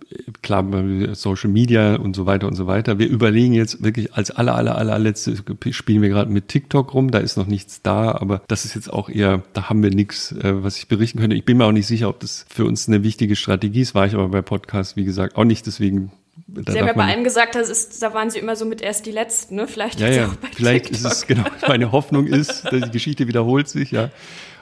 klar, 0.40 0.64
Social 1.12 1.50
Media 1.50 1.96
und 1.96 2.16
so 2.16 2.24
weiter 2.24 2.46
und 2.46 2.54
so 2.54 2.66
weiter. 2.66 2.98
Wir 2.98 3.06
überlegen 3.06 3.52
jetzt 3.52 3.84
wirklich 3.84 4.14
als 4.14 4.30
aller, 4.30 4.54
aller, 4.54 4.78
allerletzte 4.78 5.36
spielen 5.72 6.00
wir 6.00 6.08
gerade 6.08 6.30
mit 6.30 6.48
TikTok 6.48 6.94
rum. 6.94 7.10
Da 7.10 7.18
ist 7.18 7.36
noch 7.36 7.46
nichts 7.46 7.82
da, 7.82 8.12
aber 8.12 8.40
das 8.48 8.64
ist 8.64 8.74
jetzt 8.74 8.90
auch 8.90 9.10
eher, 9.10 9.42
da 9.52 9.68
haben 9.68 9.82
wir 9.82 9.90
nichts, 9.90 10.32
äh, 10.32 10.64
was 10.64 10.78
ich 10.78 10.88
berichten 10.88 11.18
könnte. 11.18 11.36
Ich 11.36 11.44
bin 11.44 11.58
mir 11.58 11.66
auch 11.66 11.72
nicht 11.72 11.86
sicher, 11.86 12.08
ob 12.08 12.18
das 12.20 12.46
für 12.48 12.64
uns 12.64 12.88
eine 12.88 13.02
wichtige 13.02 13.36
Strategie 13.36 13.82
ist. 13.82 13.94
War 13.94 14.06
ich 14.06 14.14
aber 14.14 14.28
bei 14.28 14.40
Podcasts, 14.40 14.96
wie 14.96 15.04
gesagt, 15.04 15.36
auch 15.36 15.44
nicht. 15.44 15.66
Deswegen 15.66 16.12
Sie 16.54 16.78
haben 16.78 16.86
ja 16.86 16.92
bei 16.92 17.04
einem 17.04 17.24
gesagt, 17.24 17.54
das 17.54 17.70
ist, 17.70 18.02
da 18.02 18.12
waren 18.14 18.30
Sie 18.30 18.38
immer 18.38 18.56
so 18.56 18.64
mit 18.64 18.80
erst 18.80 19.06
die 19.06 19.10
Letzten, 19.10 19.56
ne? 19.56 19.66
Vielleicht, 19.66 20.00
ja, 20.00 20.08
ja. 20.08 20.30
Vielleicht 20.54 20.86
TikTok. 20.86 21.06
ist 21.06 21.12
es, 21.12 21.26
genau, 21.26 21.44
meine 21.66 21.92
Hoffnung 21.92 22.26
ist, 22.26 22.64
die 22.70 22.90
Geschichte 22.90 23.26
wiederholt 23.28 23.68
sich, 23.68 23.90
ja. 23.90 24.10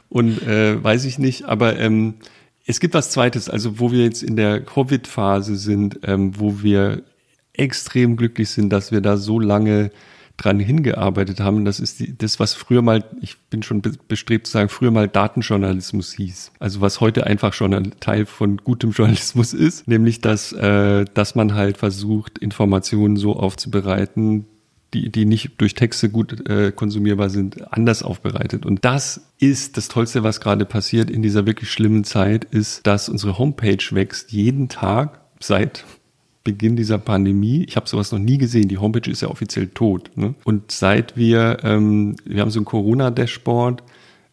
Und 0.09 0.43
äh, 0.43 0.83
weiß 0.83 1.05
ich 1.05 1.19
nicht, 1.19 1.45
aber 1.45 1.79
ähm, 1.79 2.15
es 2.67 2.81
gibt 2.81 2.95
was 2.95 3.11
Zweites, 3.11 3.49
also 3.49 3.79
wo 3.79 3.93
wir 3.93 4.05
jetzt 4.05 4.23
in 4.23 4.37
der 4.37 4.61
Covid-Phase 4.61 5.57
sind, 5.57 6.01
ähm, 6.05 6.39
wo 6.39 6.63
wir 6.63 7.03
extrem 7.53 8.17
glücklich 8.17 8.51
sind, 8.51 8.71
dass 8.71 8.93
wir 8.93 9.01
da 9.01 9.17
so 9.17 9.39
lange 9.39 9.91
dran 10.41 10.59
hingearbeitet 10.59 11.41
haben. 11.41 11.65
Das 11.65 11.81
ist 11.81 12.01
die, 12.01 12.17
das, 12.17 12.41
was 12.41 12.55
früher 12.55 12.83
mal, 12.83 13.05
ich 13.21 13.39
bin 13.51 13.63
schon 13.63 13.83
bestrebt 14.09 14.47
zu 14.47 14.53
sagen, 14.53 14.69
früher 14.69 14.91
mal 14.91 15.09
Datenjournalismus 15.09 16.13
hieß. 16.15 16.53
Also 16.59 16.81
was 16.81 17.01
heute 17.01 17.27
einfach 17.27 17.53
schon 17.53 17.75
ein 17.75 17.93
Teil 18.01 18.27
von 18.27 18.57
gutem 18.59 18.91
Journalismus 18.97 19.53
ist, 19.53 19.87
nämlich 19.87 20.21
dass, 20.21 20.53
äh, 20.53 21.05
dass 21.15 21.35
man 21.35 21.55
halt 21.55 21.77
versucht, 21.77 22.39
Informationen 22.39 23.17
so 23.17 23.37
aufzubereiten, 23.37 24.47
die, 24.95 25.11
die 25.11 25.25
nicht 25.25 25.53
durch 25.59 25.75
Texte 25.75 26.09
gut 26.09 26.49
äh, 26.49 26.73
konsumierbar 26.73 27.31
sind, 27.31 27.73
anders 27.73 28.03
aufbereitet. 28.03 28.67
Und 28.67 28.85
das 28.85 29.21
ist 29.39 29.77
das 29.77 29.89
Tollste, 29.89 30.25
was 30.25 30.41
gerade 30.41 30.65
passiert 30.65 31.11
in 31.11 31.23
dieser 31.23 31.47
wirklich 31.47 31.71
schlimmen 31.71 32.05
Zeit, 32.05 32.45
ist, 32.45 32.87
dass 32.87 33.09
unsere 33.09 33.39
Homepage 33.39 33.85
wächst 33.93 34.33
jeden 34.33 34.69
Tag 34.69 35.21
seit 35.39 35.85
Beginn 36.43 36.77
dieser 36.77 36.99
Pandemie. 36.99 37.65
Ich 37.69 37.77
habe 37.77 37.89
sowas 37.89 38.13
noch 38.13 38.19
nie 38.19 38.39
gesehen. 38.39 38.69
Die 38.69 38.79
Homepage 38.79 39.11
ist 39.11 39.23
ja 39.23 39.29
offiziell 39.29 39.69
tot. 39.69 40.11
Ne? 40.17 40.35
Und 40.45 40.71
seit 40.71 41.17
wir, 41.17 41.59
ähm, 41.63 42.17
wir 42.25 42.41
haben 42.41 42.51
so 42.51 42.61
ein 42.61 42.65
Corona-Dashboard, 42.65 43.83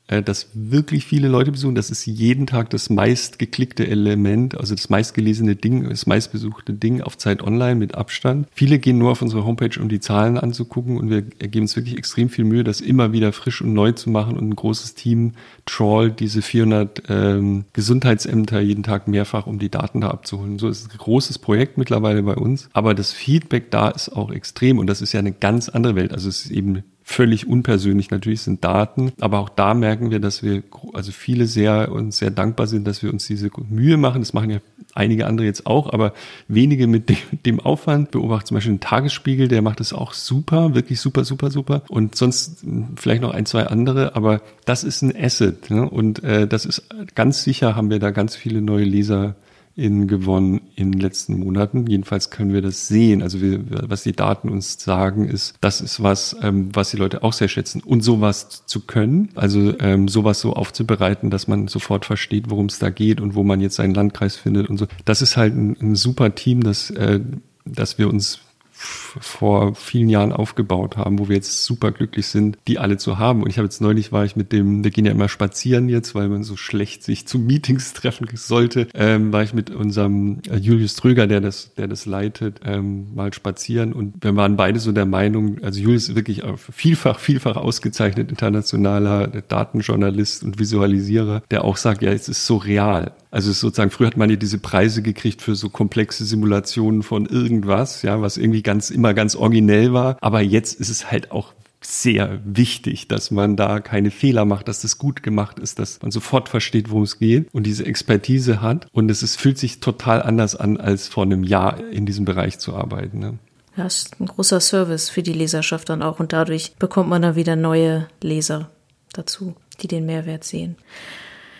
äh, 0.08 0.24
dass 0.24 0.50
wirklich 0.54 1.06
viele 1.06 1.28
Leute 1.28 1.52
besuchen. 1.52 1.76
Das 1.76 1.89
ist 1.89 2.06
jeden 2.06 2.48
Tag 2.48 2.70
das 2.70 2.89
meistgeklickte 2.89 3.88
Element, 3.88 4.58
also 4.58 4.74
das 4.74 4.89
meistgelesene 4.89 5.56
Ding, 5.56 5.89
das 5.89 6.06
meistbesuchte 6.06 6.74
Ding 6.74 7.02
auf 7.02 7.17
Zeit 7.17 7.43
Online 7.43 7.76
mit 7.76 7.96
Abstand. 7.96 8.48
Viele 8.52 8.80
gehen 8.80 8.98
nur 8.98 9.12
auf 9.12 9.22
unsere 9.22 9.46
Homepage, 9.46 9.80
um 9.80 9.89
die 9.89 10.00
Zahlen 10.00 10.38
anzugucken 10.38 10.98
und 10.98 11.10
wir 11.10 11.22
geben 11.22 11.63
uns 11.63 11.76
wirklich 11.76 11.98
extrem 11.98 12.30
viel 12.30 12.46
Mühe, 12.46 12.63
das 12.63 12.82
immer 12.82 13.12
wieder 13.12 13.34
frisch 13.34 13.62
und 13.62 13.74
neu 13.74 13.91
zu 13.91 14.10
machen 14.10 14.38
und 14.38 14.50
ein 14.50 14.56
großes 14.56 14.96
Team 14.96 15.34
trawlt 15.65 16.20
diese 16.20 16.41
400 16.41 17.04
ähm, 17.10 17.65
Gesundheitsämter 17.74 18.62
jeden 18.62 18.84
Tag 18.84 19.08
mehrfach, 19.08 19.46
um 19.46 19.60
die 19.60 19.70
Daten 19.70 20.02
da 20.02 20.10
abzuholen. 20.10 20.58
So 20.58 20.70
ist 20.70 20.91
ein 20.91 20.98
großes 20.98 21.39
Projekt 21.39 21.78
mittlerweile 21.78 22.24
bei 22.24 22.36
uns, 22.36 22.70
aber 22.74 22.93
das 22.93 23.12
Feedback 23.12 23.72
da 23.72 23.89
ist 23.89 24.10
auch 24.10 24.32
extrem 24.32 24.80
und 24.80 24.88
das 24.88 25.02
ist 25.02 25.13
ja 25.13 25.20
eine 25.20 25.34
ganz 25.34 25.70
andere 25.70 25.96
Welt. 25.96 26.13
Also 26.13 26.30
es 26.30 26.46
ist 26.46 26.52
eben 26.52 26.84
völlig 27.10 27.48
unpersönlich. 27.48 28.12
Natürlich 28.12 28.41
sind 28.41 28.65
Daten, 28.65 29.13
aber 29.22 29.39
auch 29.39 29.48
da 29.48 29.74
merken 29.74 30.12
wir, 30.12 30.20
dass 30.20 30.43
wir, 30.43 30.62
also 30.93 31.13
viele 31.13 31.46
sehr 31.48 31.89
uns 31.89 32.17
sehr 32.17 32.32
dankbar 32.32 32.67
sind, 32.67 32.86
dass 32.86 33.02
wir 33.02 33.13
uns 33.13 33.26
diese 33.26 33.50
Mühe 33.70 33.96
machen. 33.96 34.22
Das 34.22 34.34
machen 34.34 34.50
ja 34.50 34.60
einige 34.93 35.26
andere 35.26 35.48
jetzt 35.48 35.65
auch, 35.65 35.93
aber 35.93 36.13
wenige 36.50 36.86
mit 36.86 37.10
dem, 37.46 37.60
Aufwand. 37.62 38.12
Beobachte 38.12 38.50
zum 38.50 38.56
Beispiel 38.56 38.74
den 38.74 38.82
Tagesspiegel, 38.82 39.48
der 39.48 39.62
macht 39.62 39.80
das 39.80 39.93
auch 39.93 40.12
super, 40.13 40.76
wirklich 40.76 41.00
super, 41.00 41.24
super, 41.24 41.50
super. 41.50 41.82
Und 41.88 42.15
sonst 42.15 42.65
vielleicht 42.98 43.22
noch 43.22 43.32
ein, 43.32 43.46
zwei 43.46 43.67
andere, 43.67 44.17
aber 44.17 44.41
das 44.65 44.84
ist 44.84 45.02
ein 45.02 45.15
Asset. 45.15 45.72
Ne? 45.72 45.89
Und 45.89 46.22
äh, 46.26 46.46
das 46.46 46.65
ist 46.65 46.89
ganz 47.15 47.41
sicher, 47.41 47.78
haben 47.78 47.89
wir 47.89 48.00
da 48.00 48.12
ganz 48.12 48.36
viele 48.36 48.62
neue 48.62 48.84
Leser 48.84 49.36
in 49.78 50.08
gewonnen 50.08 50.62
in 50.76 50.92
den 50.92 51.00
letzten 51.00 51.40
Monaten. 51.40 51.86
Jedenfalls 51.86 52.32
können 52.32 52.52
wir 52.52 52.63
das 52.63 52.88
sehen. 52.88 53.22
Also 53.22 53.42
wir, 53.42 53.62
was 53.70 54.02
die 54.02 54.12
Daten 54.12 54.50
uns 54.50 54.84
sagen, 54.84 55.30
ist, 55.30 55.56
das 55.62 55.82
ist 55.82 56.02
was, 56.02 56.36
ähm, 56.42 56.70
was 56.74 56.90
die 56.90 56.98
Leute 56.98 57.24
auch 57.24 57.32
sehr 57.32 57.48
schätzen. 57.48 57.82
Und 57.82 58.02
sowas 58.02 58.66
zu 58.66 58.82
können, 58.82 59.30
also 59.36 59.80
ähm, 59.80 60.08
sowas 60.08 60.42
so 60.42 60.54
aufzubereiten, 60.54 61.30
dass 61.30 61.48
man 61.48 61.68
sofort 61.68 62.06
versteht, 62.06 62.50
worum 62.50 62.66
es 62.66 62.80
da 62.80 62.90
geht 62.90 63.22
und 63.22 63.36
wo 63.36 63.44
man 63.44 63.62
jetzt 63.62 63.76
seinen 63.76 63.94
Landkreis 63.94 64.36
findet 64.36 64.68
und 64.68 64.78
so. 64.78 64.88
Das 65.06 65.22
ist 65.22 65.38
halt 65.38 65.56
ein, 65.56 65.78
ein 65.80 65.96
super 65.96 66.34
Team, 66.34 66.63
das, 66.63 66.90
äh, 66.90 67.20
dass 67.63 68.00
wir 68.00 68.10
uns 68.10 68.40
vor 68.78 69.76
vielen 69.76 70.10
Jahren 70.10 70.32
aufgebaut 70.32 70.98
haben, 70.98 71.20
wo 71.20 71.30
wir 71.30 71.36
jetzt 71.36 71.63
super 71.63 71.92
glücklich 71.92 72.28
sind, 72.28 72.58
die 72.68 72.78
alle 72.78 72.98
zu 72.98 73.18
haben. 73.18 73.44
Und 73.44 73.50
ich 73.50 73.58
habe 73.58 73.66
jetzt 73.66 73.82
neulich 73.82 74.12
war 74.12 74.26
ich 74.26 74.36
mit 74.36 74.52
dem, 74.52 74.84
wir 74.84 74.92
gehen 74.92 75.06
ja 75.06 75.12
immer 75.12 75.30
spazieren 75.30 75.90
jetzt, 75.90 76.13
weil 76.16 76.30
man 76.30 76.44
so 76.44 76.56
schlecht 76.56 77.04
sich 77.04 77.28
zu 77.28 77.40
Meetings 77.40 77.94
treffen 77.98 78.28
sollte, 78.34 78.88
ähm, 78.94 79.34
war 79.34 79.44
ich 79.44 79.54
mit 79.54 79.70
unserem 79.70 80.42
äh, 80.50 80.58
Julius 80.58 80.96
Tröger, 80.96 81.28
der 81.28 81.42
das, 81.42 81.74
der 81.76 81.88
das 81.88 82.06
leitet, 82.06 82.62
ähm, 82.66 83.13
mal 83.16 83.34
spazieren 83.34 83.94
und 83.94 84.24
wir 84.24 84.36
waren 84.36 84.58
beide 84.58 84.80
so 84.80 84.92
der 84.92 85.06
Meinung, 85.06 85.63
also 85.63 85.80
Julius 85.80 86.10
ist 86.10 86.16
wirklich 86.16 86.44
vielfach, 86.72 87.20
vielfach 87.20 87.56
ausgezeichnet 87.56 88.30
internationaler 88.30 89.28
Datenjournalist 89.28 90.44
und 90.44 90.60
Visualisierer, 90.60 91.42
der 91.52 91.63
auch 91.63 91.78
sagt, 91.78 92.02
ja, 92.02 92.12
es 92.12 92.30
ist 92.30 92.46
so 92.46 92.58
real. 92.58 93.13
Also 93.38 93.52
sozusagen, 93.52 93.91
früher 93.91 94.08
hat 94.08 94.17
man 94.17 94.32
ja 94.32 94.36
diese 94.36 94.58
Preise 94.58 95.04
gekriegt 95.04 95.43
für 95.43 95.54
so 95.54 95.69
komplexe 95.69 96.26
Simulationen 96.26 97.04
von 97.04 97.28
irgendwas, 97.28 98.02
ja, 98.02 98.19
was 98.19 98.36
irgendwie 98.36 98.63
ganz, 98.63 98.89
immer 98.89 99.13
ganz 99.13 99.36
originell 99.36 99.93
war. 99.93 100.17
Aber 100.21 100.41
jetzt 100.41 100.80
ist 100.82 100.89
es 100.89 101.12
halt 101.12 101.30
auch 101.32 101.54
sehr 101.80 102.41
wichtig, 102.45 103.08
dass 103.08 103.30
man 103.30 103.56
da 103.56 103.80
keine 103.80 104.10
Fehler 104.10 104.45
macht, 104.45 104.67
dass 104.67 104.82
das 104.82 104.97
gut 104.97 105.21
gemacht 105.21 105.60
ist, 105.60 105.78
dass 105.78 106.02
man 106.02 106.10
sofort 106.10 106.50
versteht, 106.50 106.89
worum 106.89 107.04
es 107.04 107.19
geht 107.19 107.54
und 107.54 107.67
diese 107.67 107.86
Expertise 107.86 108.63
hat. 108.63 108.88
Und 108.91 109.12
es 109.12 109.21
ist, 109.21 109.39
fühlt 109.39 109.60
sich 109.60 109.82
total 109.82 110.23
anders 110.23 110.56
an, 110.56 110.78
als 110.78 111.08
vor 111.08 111.21
einem 111.21 111.43
Jahr 111.43 111.80
in 111.91 112.08
diesem 112.08 112.26
Bereich 112.26 112.58
zu 112.58 112.73
arbeiten. 112.73 113.19
Ne? 113.19 113.38
Ja, 113.76 113.86
ist 113.86 114.19
ein 114.19 114.26
großer 114.26 114.60
Service 114.60 115.12
für 115.12 115.21
die 115.21 115.34
Leserschaft 115.34 115.89
dann 115.89 116.02
auch 116.02 116.19
und 116.19 116.34
dadurch 116.34 116.73
bekommt 116.80 117.10
man 117.12 117.21
dann 117.21 117.36
wieder 117.36 117.56
neue 117.56 118.08
Leser 118.19 118.71
dazu, 119.13 119.54
die 119.84 119.88
den 119.88 120.08
Mehrwert 120.08 120.43
sehen. 120.43 120.76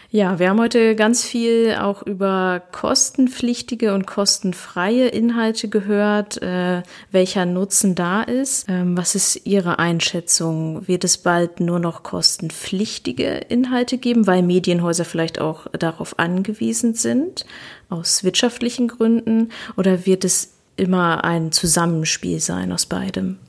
Ja, 0.09 0.39
wir 0.39 0.49
haben 0.49 0.59
heute 0.61 0.95
ganz 0.95 1.25
viel 1.25 1.75
auch 1.75 2.01
über 2.01 2.63
kostenpflichtige 2.71 3.93
und 3.93 4.07
kostenfreie 4.07 5.09
Inhalte 5.09 5.67
gehört, 5.67 6.41
äh, 6.41 6.81
welcher 7.11 7.45
Nutzen 7.45 7.93
da 7.93 8.21
ist. 8.23 8.69
Ähm, 8.69 8.97
was 8.97 9.15
ist 9.15 9.41
Ihre 9.45 9.79
Einschätzung? 9.79 10.87
Wird 10.87 11.03
es 11.03 11.17
bald 11.17 11.59
nur 11.59 11.79
noch 11.79 12.03
kostenpflichtige 12.03 13.27
Inhalte 13.49 13.97
geben, 13.97 14.27
weil 14.27 14.43
Medienhäuser 14.43 15.03
vielleicht 15.03 15.41
auch 15.41 15.67
darauf 15.73 16.17
angewiesen 16.19 16.93
sind, 16.93 17.45
aus 17.89 18.23
wirtschaftlichen 18.23 18.87
Gründen? 18.87 19.49
Oder 19.75 20.05
wird 20.05 20.23
es 20.23 20.53
immer 20.77 21.25
ein 21.25 21.51
Zusammenspiel 21.51 22.39
sein 22.39 22.71
aus 22.71 22.85
beidem? 22.85 23.39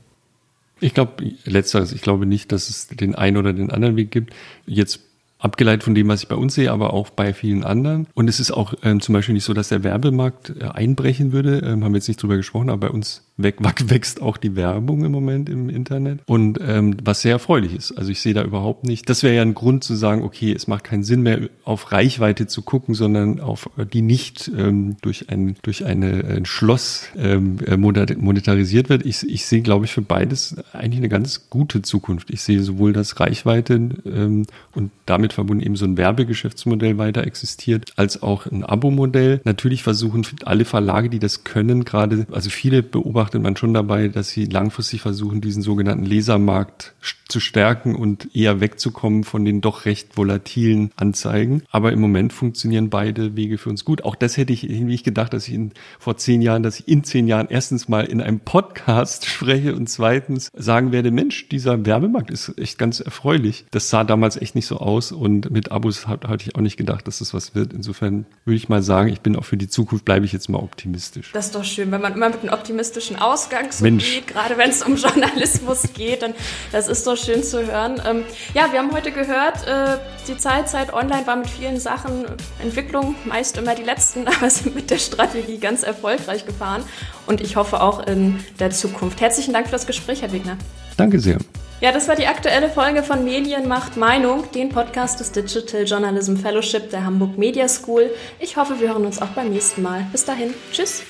Ich 0.80 0.94
glaube, 0.94 1.36
letzteres, 1.44 1.92
ich 1.92 2.02
glaube 2.02 2.26
nicht, 2.26 2.50
dass 2.50 2.68
es 2.68 2.88
den 2.88 3.14
einen 3.14 3.36
oder 3.36 3.52
den 3.52 3.70
anderen 3.70 3.96
Weg 3.96 4.10
gibt. 4.10 4.32
Jetzt 4.66 5.07
abgeleitet 5.38 5.84
von 5.84 5.94
dem, 5.94 6.08
was 6.08 6.22
ich 6.22 6.28
bei 6.28 6.36
uns 6.36 6.54
sehe, 6.54 6.72
aber 6.72 6.92
auch 6.92 7.10
bei 7.10 7.32
vielen 7.32 7.64
anderen. 7.64 8.06
Und 8.14 8.28
es 8.28 8.40
ist 8.40 8.50
auch 8.50 8.74
ähm, 8.82 9.00
zum 9.00 9.12
Beispiel 9.12 9.34
nicht 9.34 9.44
so, 9.44 9.54
dass 9.54 9.68
der 9.68 9.84
Werbemarkt 9.84 10.54
äh, 10.60 10.64
einbrechen 10.64 11.32
würde. 11.32 11.58
Ähm, 11.58 11.84
haben 11.84 11.92
wir 11.92 11.98
jetzt 11.98 12.08
nicht 12.08 12.22
drüber 12.22 12.36
gesprochen, 12.36 12.70
aber 12.70 12.88
bei 12.88 12.90
uns 12.92 13.27
wächst 13.88 14.20
auch 14.20 14.36
die 14.36 14.56
Werbung 14.56 15.04
im 15.04 15.12
Moment 15.12 15.48
im 15.48 15.68
Internet. 15.68 16.20
Und 16.26 16.58
ähm, 16.60 16.96
was 17.02 17.22
sehr 17.22 17.32
erfreulich 17.32 17.74
ist. 17.74 17.92
Also 17.92 18.10
ich 18.10 18.20
sehe 18.20 18.34
da 18.34 18.42
überhaupt 18.42 18.84
nicht. 18.84 19.08
Das 19.08 19.22
wäre 19.22 19.34
ja 19.34 19.42
ein 19.42 19.54
Grund 19.54 19.84
zu 19.84 19.94
sagen, 19.94 20.22
okay, 20.22 20.52
es 20.52 20.66
macht 20.66 20.84
keinen 20.84 21.04
Sinn 21.04 21.22
mehr, 21.22 21.48
auf 21.64 21.92
Reichweite 21.92 22.46
zu 22.46 22.62
gucken, 22.62 22.94
sondern 22.94 23.40
auf 23.40 23.70
äh, 23.76 23.86
die 23.86 24.02
nicht 24.02 24.50
ähm, 24.56 24.96
durch 25.02 25.30
ein 25.30 25.56
durch 25.62 25.84
eine, 25.84 26.24
ein 26.24 26.44
Schloss 26.44 27.08
ähm, 27.16 27.58
äh, 27.64 27.76
monetarisiert 27.76 28.88
wird. 28.88 29.06
Ich, 29.06 29.28
ich 29.28 29.46
sehe, 29.46 29.62
glaube 29.62 29.84
ich, 29.84 29.92
für 29.92 30.02
beides 30.02 30.56
eigentlich 30.72 30.98
eine 30.98 31.08
ganz 31.08 31.48
gute 31.50 31.82
Zukunft. 31.82 32.30
Ich 32.30 32.42
sehe 32.42 32.62
sowohl 32.62 32.92
das 32.92 33.20
Reichweite 33.20 33.74
ähm, 33.74 34.46
und 34.74 34.90
damit 35.06 35.32
verbunden 35.32 35.64
eben 35.64 35.76
so 35.76 35.84
ein 35.84 35.96
Werbegeschäftsmodell 35.96 36.98
weiter 36.98 37.26
existiert, 37.26 37.92
als 37.96 38.22
auch 38.22 38.46
ein 38.46 38.64
Abo-Modell. 38.64 39.40
Natürlich 39.44 39.82
versuchen 39.82 40.26
alle 40.44 40.64
Verlage, 40.64 41.08
die 41.08 41.18
das 41.18 41.44
können, 41.44 41.84
gerade, 41.84 42.26
also 42.30 42.50
viele 42.50 42.82
beobachtet 43.28 43.42
man 43.42 43.56
schon 43.56 43.74
dabei, 43.74 44.08
dass 44.08 44.30
sie 44.30 44.46
langfristig 44.46 45.02
versuchen, 45.02 45.40
diesen 45.40 45.62
sogenannten 45.62 46.04
Lesermarkt 46.04 46.94
zu 47.28 47.40
stärken 47.40 47.94
und 47.94 48.34
eher 48.34 48.60
wegzukommen 48.60 49.22
von 49.22 49.44
den 49.44 49.60
doch 49.60 49.84
recht 49.84 50.16
volatilen 50.16 50.90
Anzeigen. 50.96 51.62
Aber 51.70 51.92
im 51.92 52.00
Moment 52.00 52.32
funktionieren 52.32 52.88
beide 52.88 53.36
Wege 53.36 53.58
für 53.58 53.68
uns 53.68 53.84
gut. 53.84 54.02
Auch 54.04 54.14
das 54.14 54.38
hätte 54.38 54.52
ich 54.52 54.68
irgendwie 54.68 54.96
gedacht, 54.96 55.34
dass 55.34 55.46
ich 55.46 55.54
in, 55.54 55.72
vor 55.98 56.16
zehn 56.16 56.40
Jahren, 56.40 56.62
dass 56.62 56.80
ich 56.80 56.88
in 56.88 57.04
zehn 57.04 57.28
Jahren 57.28 57.48
erstens 57.50 57.88
mal 57.88 58.04
in 58.06 58.22
einem 58.22 58.40
Podcast 58.40 59.26
spreche 59.30 59.74
und 59.74 59.88
zweitens 59.88 60.50
sagen 60.54 60.90
werde, 60.90 61.10
Mensch, 61.10 61.48
dieser 61.50 61.84
Werbemarkt 61.84 62.30
ist 62.30 62.56
echt 62.56 62.78
ganz 62.78 63.00
erfreulich. 63.00 63.66
Das 63.70 63.90
sah 63.90 64.04
damals 64.04 64.40
echt 64.40 64.54
nicht 64.54 64.66
so 64.66 64.78
aus 64.78 65.12
und 65.12 65.50
mit 65.50 65.70
Abos 65.70 66.06
hatte 66.06 66.44
ich 66.44 66.56
auch 66.56 66.62
nicht 66.62 66.78
gedacht, 66.78 67.06
dass 67.06 67.18
das 67.18 67.34
was 67.34 67.54
wird. 67.54 67.74
Insofern 67.74 68.24
würde 68.46 68.56
ich 68.56 68.70
mal 68.70 68.82
sagen, 68.82 69.10
ich 69.10 69.20
bin 69.20 69.36
auch 69.36 69.44
für 69.44 69.58
die 69.58 69.68
Zukunft, 69.68 70.06
bleibe 70.06 70.24
ich 70.24 70.32
jetzt 70.32 70.48
mal 70.48 70.58
optimistisch. 70.58 71.30
Das 71.32 71.46
ist 71.46 71.54
doch 71.54 71.64
schön, 71.64 71.90
wenn 71.90 72.00
man 72.00 72.14
immer 72.14 72.30
mit 72.30 72.40
einem 72.40 72.54
optimistischen 72.54 73.17
Ausgang 73.18 73.70
so 73.70 73.84
Mensch. 73.84 74.14
geht, 74.14 74.26
gerade 74.28 74.56
wenn 74.56 74.70
es 74.70 74.82
um 74.82 74.96
Journalismus 74.96 75.82
geht, 75.94 76.22
dann 76.22 76.34
das 76.72 76.88
ist 76.88 77.06
doch 77.06 77.16
schön 77.16 77.42
zu 77.42 77.66
hören. 77.66 78.00
Ähm, 78.06 78.24
ja, 78.54 78.72
wir 78.72 78.78
haben 78.78 78.92
heute 78.92 79.12
gehört, 79.12 79.66
äh, 79.66 79.98
die 80.26 80.36
Zeit, 80.36 80.68
Zeit 80.68 80.92
online 80.92 81.26
war 81.26 81.36
mit 81.36 81.48
vielen 81.48 81.78
Sachen, 81.78 82.26
Entwicklung 82.62 83.14
meist 83.24 83.56
immer 83.56 83.74
die 83.74 83.82
letzten, 83.82 84.26
aber 84.28 84.50
sind 84.50 84.74
mit 84.74 84.90
der 84.90 84.98
Strategie 84.98 85.58
ganz 85.58 85.82
erfolgreich 85.82 86.46
gefahren 86.46 86.82
und 87.26 87.40
ich 87.40 87.56
hoffe 87.56 87.80
auch 87.80 88.06
in 88.06 88.38
der 88.58 88.70
Zukunft. 88.70 89.20
Herzlichen 89.20 89.52
Dank 89.52 89.66
für 89.66 89.72
das 89.72 89.86
Gespräch, 89.86 90.22
Herr 90.22 90.32
Wegner. 90.32 90.56
Danke 90.96 91.20
sehr. 91.20 91.38
Ja, 91.80 91.92
das 91.92 92.08
war 92.08 92.16
die 92.16 92.26
aktuelle 92.26 92.68
Folge 92.68 93.04
von 93.04 93.24
Medien 93.24 93.68
macht 93.68 93.96
Meinung, 93.96 94.50
den 94.52 94.68
Podcast 94.68 95.20
des 95.20 95.30
Digital 95.30 95.84
Journalism 95.84 96.34
Fellowship 96.34 96.90
der 96.90 97.04
Hamburg 97.04 97.38
Media 97.38 97.68
School. 97.68 98.10
Ich 98.40 98.56
hoffe, 98.56 98.80
wir 98.80 98.88
hören 98.88 99.06
uns 99.06 99.22
auch 99.22 99.28
beim 99.28 99.50
nächsten 99.50 99.82
Mal. 99.82 100.04
Bis 100.10 100.24
dahin, 100.24 100.54
tschüss. 100.72 101.02